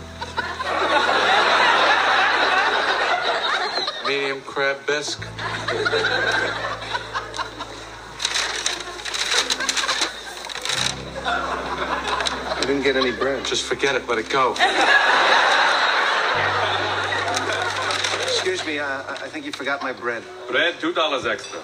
[4.07, 5.27] Medium crab bisque.
[12.57, 13.45] I didn't get any bread.
[13.45, 14.09] Just forget it.
[14.09, 14.55] Let it go.
[18.85, 20.23] uh, I think you forgot my bread.
[20.49, 21.59] Bread, two dollars extra.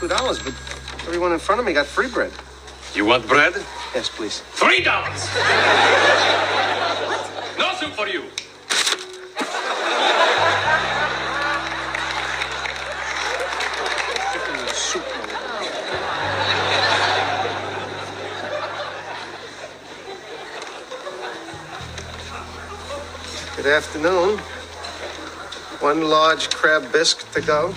[0.00, 0.54] Two dollars, but
[1.06, 2.32] everyone in front of me got free bread.
[2.94, 3.54] You want bread?
[3.94, 4.40] Yes, please.
[4.52, 5.26] Three dollars.
[7.58, 8.24] no soup for you.
[14.72, 15.02] Soup.
[23.56, 24.40] Good afternoon.
[25.88, 27.74] One large crab bisque to go.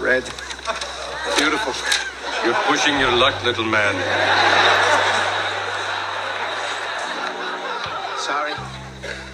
[0.00, 0.24] Red.
[1.36, 1.74] Beautiful.
[2.46, 3.92] You're pushing your luck, little man.
[8.16, 8.54] Sorry.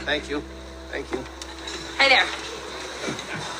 [0.05, 0.42] Thank you.
[0.90, 1.22] Thank you.
[1.96, 2.26] Hey there.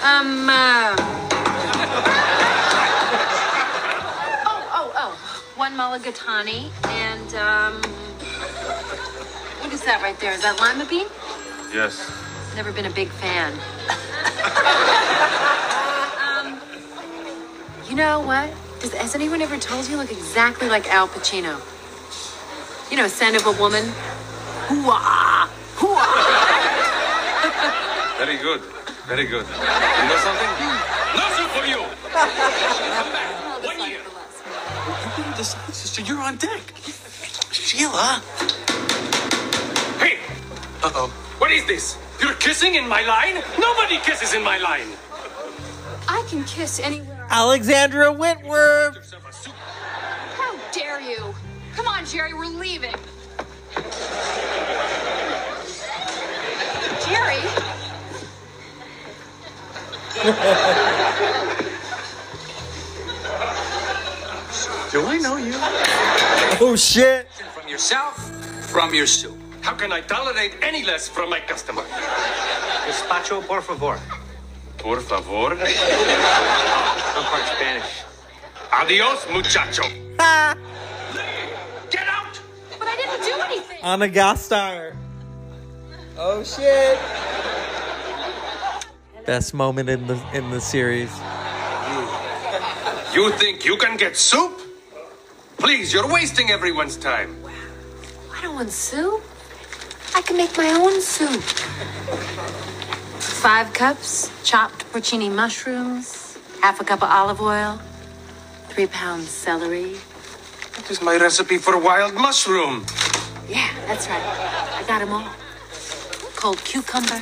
[0.03, 0.97] Um, uh...
[4.51, 5.39] Oh, oh, oh.
[5.55, 6.71] One mulligatawny
[7.29, 7.75] and, um...
[9.61, 10.33] What is that right there?
[10.33, 11.07] Is that lima bean?
[11.73, 12.11] Yes.
[12.55, 13.53] Never been a big fan.
[16.25, 16.61] um,
[17.89, 18.51] you know what?
[18.81, 21.61] Does, has anyone ever told you you look exactly like Al Pacino?
[22.91, 23.85] You know, Scent of a Woman?
[24.69, 25.49] Hoo-ah!
[28.19, 28.61] Very good.
[29.07, 29.47] Very good.
[29.47, 30.51] You know something?
[31.17, 31.83] No soup for you.
[33.67, 34.01] One year.
[34.01, 36.03] You better decide, sister.
[36.03, 36.73] You're on deck.
[37.69, 38.23] Sheila.
[40.01, 40.17] Hey,
[40.83, 41.09] Uh-oh.
[41.37, 41.99] what is this?
[42.19, 43.43] You're kissing in my line?
[43.59, 44.89] Nobody kisses in my line.
[46.09, 47.27] I can kiss anywhere.
[47.29, 49.13] Alexandra Whitworth.
[50.39, 51.35] How dare you?
[51.77, 52.95] Come on, Jerry, we're leaving.
[57.05, 57.43] Jerry?
[64.91, 65.53] Do I know you?
[66.61, 67.29] Oh shit.
[67.69, 68.17] From yourself,
[68.71, 69.37] from your soup.
[69.61, 71.83] How can I tolerate any less from my customer?
[72.87, 74.01] Despacho, por favor.
[74.79, 75.51] Por favor.
[75.51, 78.05] Some part Spanish.
[78.73, 79.83] Adios, muchacho.
[81.91, 82.41] Get out!
[82.79, 83.81] But I didn't do anything.
[83.83, 84.97] Anna Gastar.
[86.17, 86.99] Oh shit.
[89.27, 91.13] Best moment in the in the series.
[93.13, 94.59] You think you can get soup?
[95.59, 97.38] Please, you're wasting everyone's time.
[98.39, 99.21] I don't want soup.
[100.15, 101.43] I can make my own soup.
[103.19, 107.81] Five cups chopped porcini mushrooms, half a cup of olive oil,
[108.69, 109.97] three pounds celery.
[110.77, 112.87] That is my recipe for wild mushroom.
[113.49, 114.23] Yeah, that's right.
[114.23, 115.29] I got them all.
[116.37, 117.21] Cold cucumber,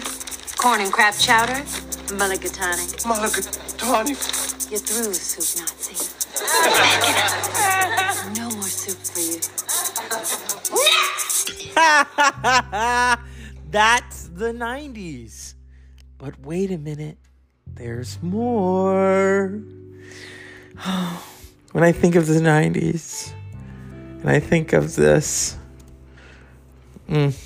[0.58, 1.62] corn and crab chowder,
[2.12, 2.92] mulligatawny.
[3.08, 4.70] Mulligatawny.
[4.70, 5.96] You're through, soup Nazi.
[8.38, 8.45] no
[13.70, 15.54] That's the 90s.
[16.16, 17.18] But wait a minute.
[17.66, 19.60] There's more.
[21.72, 23.34] When I think of the 90s,
[24.20, 25.58] and I think of this,
[27.06, 27.36] mm,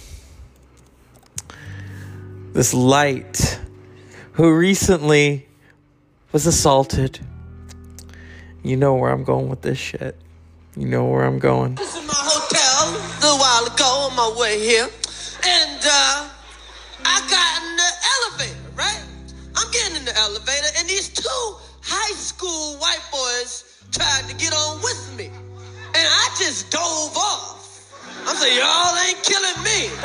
[2.53, 3.59] this light
[4.35, 5.49] who recently
[6.31, 7.19] was assaulted
[8.63, 10.17] You know where I'm going with this shit.
[10.77, 11.79] You know where I'm going.
[14.11, 14.89] On my way here.
[15.47, 16.29] And uh,
[17.05, 19.05] I got in the elevator, right?
[19.57, 24.53] I'm getting in the elevator, and these two high school white boys tried to get
[24.53, 25.27] on with me.
[25.27, 27.59] And I just dove off.
[28.27, 29.91] I'm saying, y'all ain't killing me.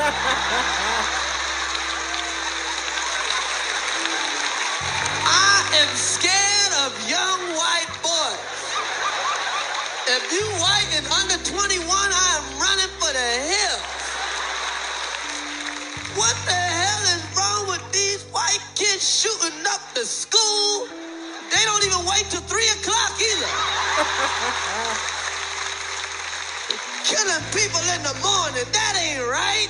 [5.27, 8.39] I am scared of young white boys.
[10.07, 13.94] If you white and under 21, I am running for the hills.
[16.15, 20.87] What the hell is wrong with these white kids shooting up the school?
[21.51, 23.51] They don't even wait till 3 o'clock either.
[27.03, 29.67] Killing people in the morning, that ain't right.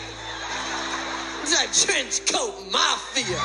[1.42, 3.42] It's that trench coat mafia.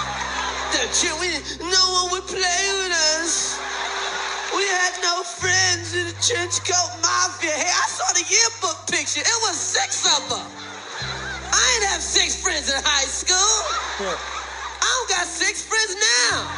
[0.77, 1.41] That you, we,
[1.73, 3.57] no one would play with us.
[4.53, 7.57] We had no friends in the trench coat mafia.
[7.57, 9.25] Hey, I saw the yearbook picture.
[9.25, 10.70] It was six of them.
[11.61, 13.37] I ain't have six friends in high school.
[14.81, 16.49] I don't got six friends now.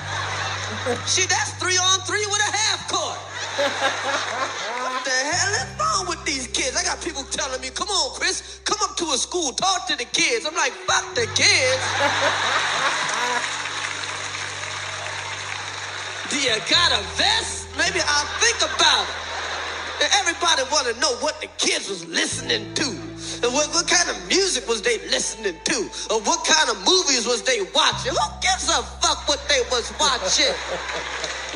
[1.07, 3.19] Shit, that's three on three with a half court.
[3.59, 6.77] what the hell is wrong with these kids?
[6.79, 9.97] I got people telling me, come on, Chris, come up to a school, talk to
[9.97, 10.47] the kids.
[10.47, 11.83] I'm like, fuck the kids.
[16.31, 17.69] Do you got a vest?
[17.77, 20.07] Maybe I'll think about it.
[20.07, 23.12] And everybody want to know what the kids was listening to.
[23.43, 25.79] And what, what kind of music was they listening to?
[26.15, 28.13] Or what kind of movies was they watching?
[28.13, 30.55] Who gives a fuck what they was watching?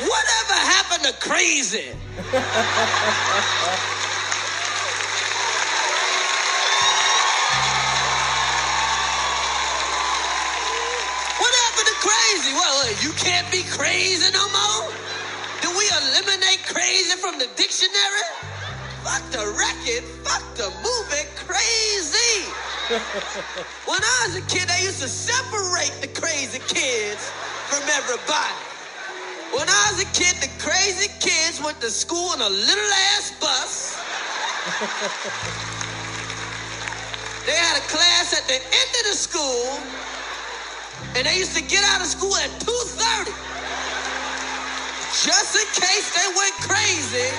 [0.03, 1.95] Whatever happened to crazy?
[11.39, 12.51] What happened crazy?
[12.53, 14.91] Well, uh, you can't be crazy no more?
[15.61, 18.56] Do we eliminate crazy from the dictionary?
[19.07, 22.43] Fuck the record, fuck the movie, crazy.
[23.87, 27.31] when I was a kid, they used to separate the crazy kids
[27.71, 28.59] from everybody.
[29.55, 33.31] When I was a kid, the crazy kids went to school in a little ass
[33.39, 33.95] bus.
[37.47, 39.79] they had a class at the end of the school,
[41.15, 43.31] and they used to get out of school at 2.30.
[45.23, 47.31] Just in case they went crazy,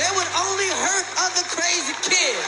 [0.00, 2.40] they would only hurt other crazy kids.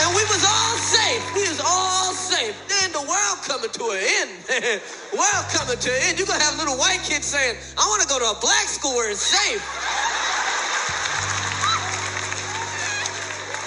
[0.00, 1.22] And we was all safe.
[1.36, 2.56] We was all safe.
[2.72, 4.32] Then the world coming to an end.
[5.12, 6.16] world coming to an end.
[6.16, 9.10] You're gonna have little white kids saying, I wanna go to a black school where
[9.10, 9.60] it's safe.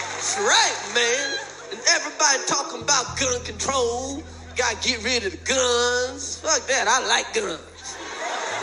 [0.10, 1.38] That's right, man.
[1.70, 4.24] And everybody talking about gun control.
[4.56, 6.38] Gotta get rid of the guns.
[6.40, 6.88] Fuck that.
[6.88, 7.60] I like guns.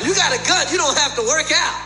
[0.01, 1.78] You got a gun, you don't have to work out.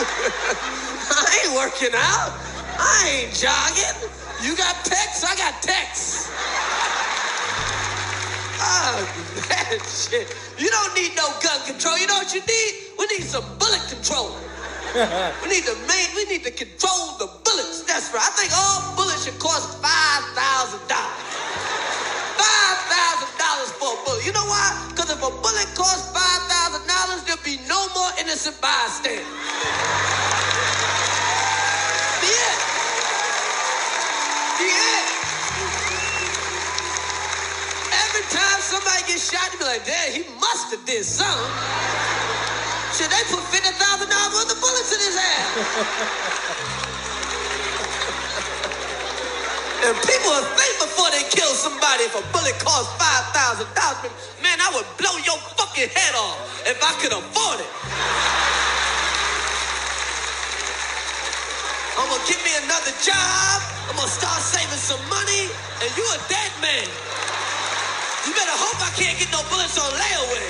[1.12, 2.32] I ain't working out.
[2.80, 4.08] I ain't jogging.
[4.42, 6.30] You got pecs, I got texts.
[8.64, 9.02] Oh,
[9.50, 10.30] man, shit.
[10.56, 11.98] You don't need no gun control.
[11.98, 12.72] You know what you need?
[12.96, 14.30] We need some bullet control.
[15.42, 17.82] we need to main, we need to control the bullets.
[17.82, 18.22] That's right.
[18.22, 21.41] I think all bullets should cost five thousand dollars.
[22.42, 24.26] Five thousand dollars for a bullet.
[24.26, 24.66] You know why?
[24.90, 29.26] Because if a bullet costs five thousand dollars, there'll be no more innocent bystanders.
[32.22, 32.54] Yeah.
[34.60, 35.30] Yeah.
[37.80, 41.52] Every time somebody gets shot, you be like, damn, he must have did something.
[42.96, 46.91] Should they put fifty thousand dollars worth of bullets in his ass?
[49.82, 54.14] And people will think before they kill somebody if a bullet costs five thousand dollars.
[54.42, 57.72] Man, I would blow your fucking head off if I could afford it.
[61.98, 63.56] I'm gonna get me another job.
[63.90, 65.50] I'm gonna start saving some money,
[65.82, 66.86] and you a dead man.
[68.26, 70.46] You better hope I can't get no bullets on layaway.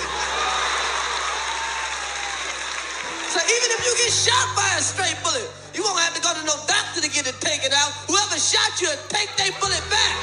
[3.33, 6.33] So even if you get shot by a straight bullet, you won't have to go
[6.35, 7.93] to no doctor to get it taken out.
[8.09, 10.17] Whoever shot you, take their bullet back.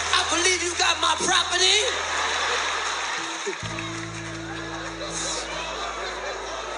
[0.00, 1.80] I believe you got my property.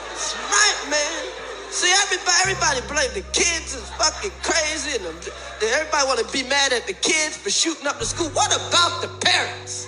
[0.09, 1.23] That's right, man.
[1.71, 6.29] See, everybody, everybody blame the kids is fucking crazy, and the, the- everybody want to
[6.33, 8.31] be mad at the kids for shooting up the school.
[8.31, 9.87] What about the parents?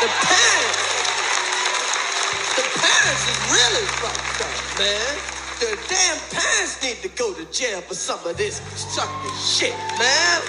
[0.00, 0.94] The parents.
[2.56, 5.37] The parents is really fucked up, man.
[5.60, 10.40] The damn parents need to go to jail for some of this sucking shit, man.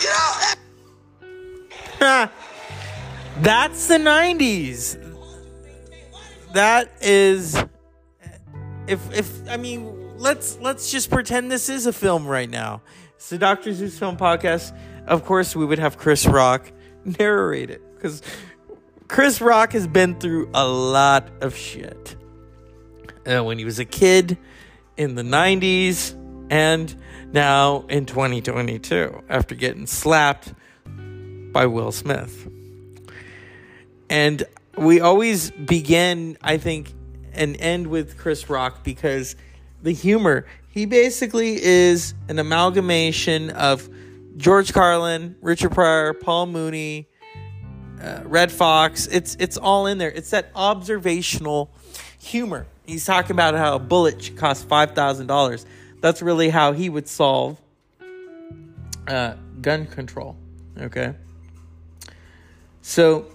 [0.00, 0.32] You know,
[2.00, 2.28] eh.
[3.42, 5.00] That's the 90s.
[6.52, 7.56] That is
[8.86, 12.82] if if I mean, let's let's just pretend this is a film right now.
[13.16, 13.72] It's the Dr.
[13.72, 14.76] Zeus Film Podcast.
[15.06, 16.72] Of course, we would have Chris Rock
[17.18, 18.22] narrate it cuz
[19.08, 22.16] Chris Rock has been through a lot of shit.
[23.26, 24.36] Uh, when he was a kid
[24.96, 26.14] in the 90s
[26.50, 26.94] and
[27.32, 30.52] now in 2022 after getting slapped
[31.52, 32.48] by Will Smith.
[34.10, 34.44] And
[34.76, 36.92] we always begin, I think,
[37.32, 39.36] and end with Chris Rock because
[39.82, 43.88] the humor, he basically is an amalgamation of
[44.36, 47.08] George Carlin, Richard Pryor, Paul Mooney,
[48.02, 49.06] uh, Redd Foxx.
[49.06, 50.10] It's it's all in there.
[50.10, 51.73] It's that observational
[52.24, 52.66] humor.
[52.86, 55.64] He's talking about how a bullet should cost five thousand dollars.
[56.00, 57.58] That's really how he would solve
[59.06, 60.36] uh, gun control.
[60.78, 61.14] Okay.
[62.82, 63.26] So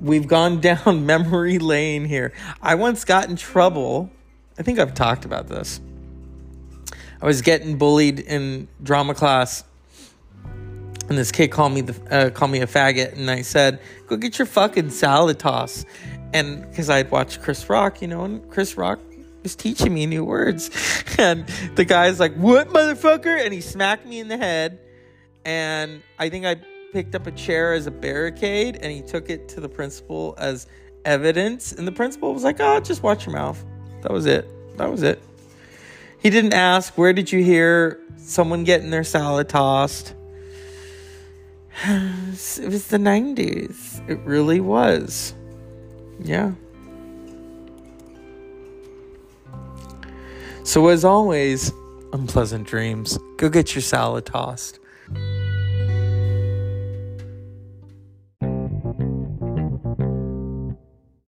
[0.00, 2.32] we've gone down memory lane here.
[2.60, 4.10] I once got in trouble.
[4.58, 5.80] I think I've talked about this.
[7.20, 9.64] I was getting bullied in drama class,
[11.08, 14.16] and this kid called me the uh, called me a faggot, and I said, "Go
[14.16, 15.84] get your fucking salad toss."
[16.32, 19.00] And because I'd watched Chris Rock, you know, and Chris Rock
[19.42, 20.70] was teaching me new words,
[21.18, 24.78] and the guy's like, "What, motherfucker?" And he smacked me in the head,
[25.44, 26.56] and I think I
[26.92, 30.66] picked up a chair as a barricade and he took it to the principal as
[31.04, 31.72] evidence.
[31.72, 33.62] And the principal was like, oh, just watch your mouth.
[34.02, 34.48] That was it.
[34.78, 35.22] That was it.
[36.18, 40.14] He didn't ask, where did you hear someone getting their salad tossed?
[42.60, 44.08] It was the 90s.
[44.08, 45.34] It really was.
[46.20, 46.52] Yeah.
[50.64, 51.72] So, as always,
[52.12, 53.18] unpleasant dreams.
[53.36, 54.77] Go get your salad tossed.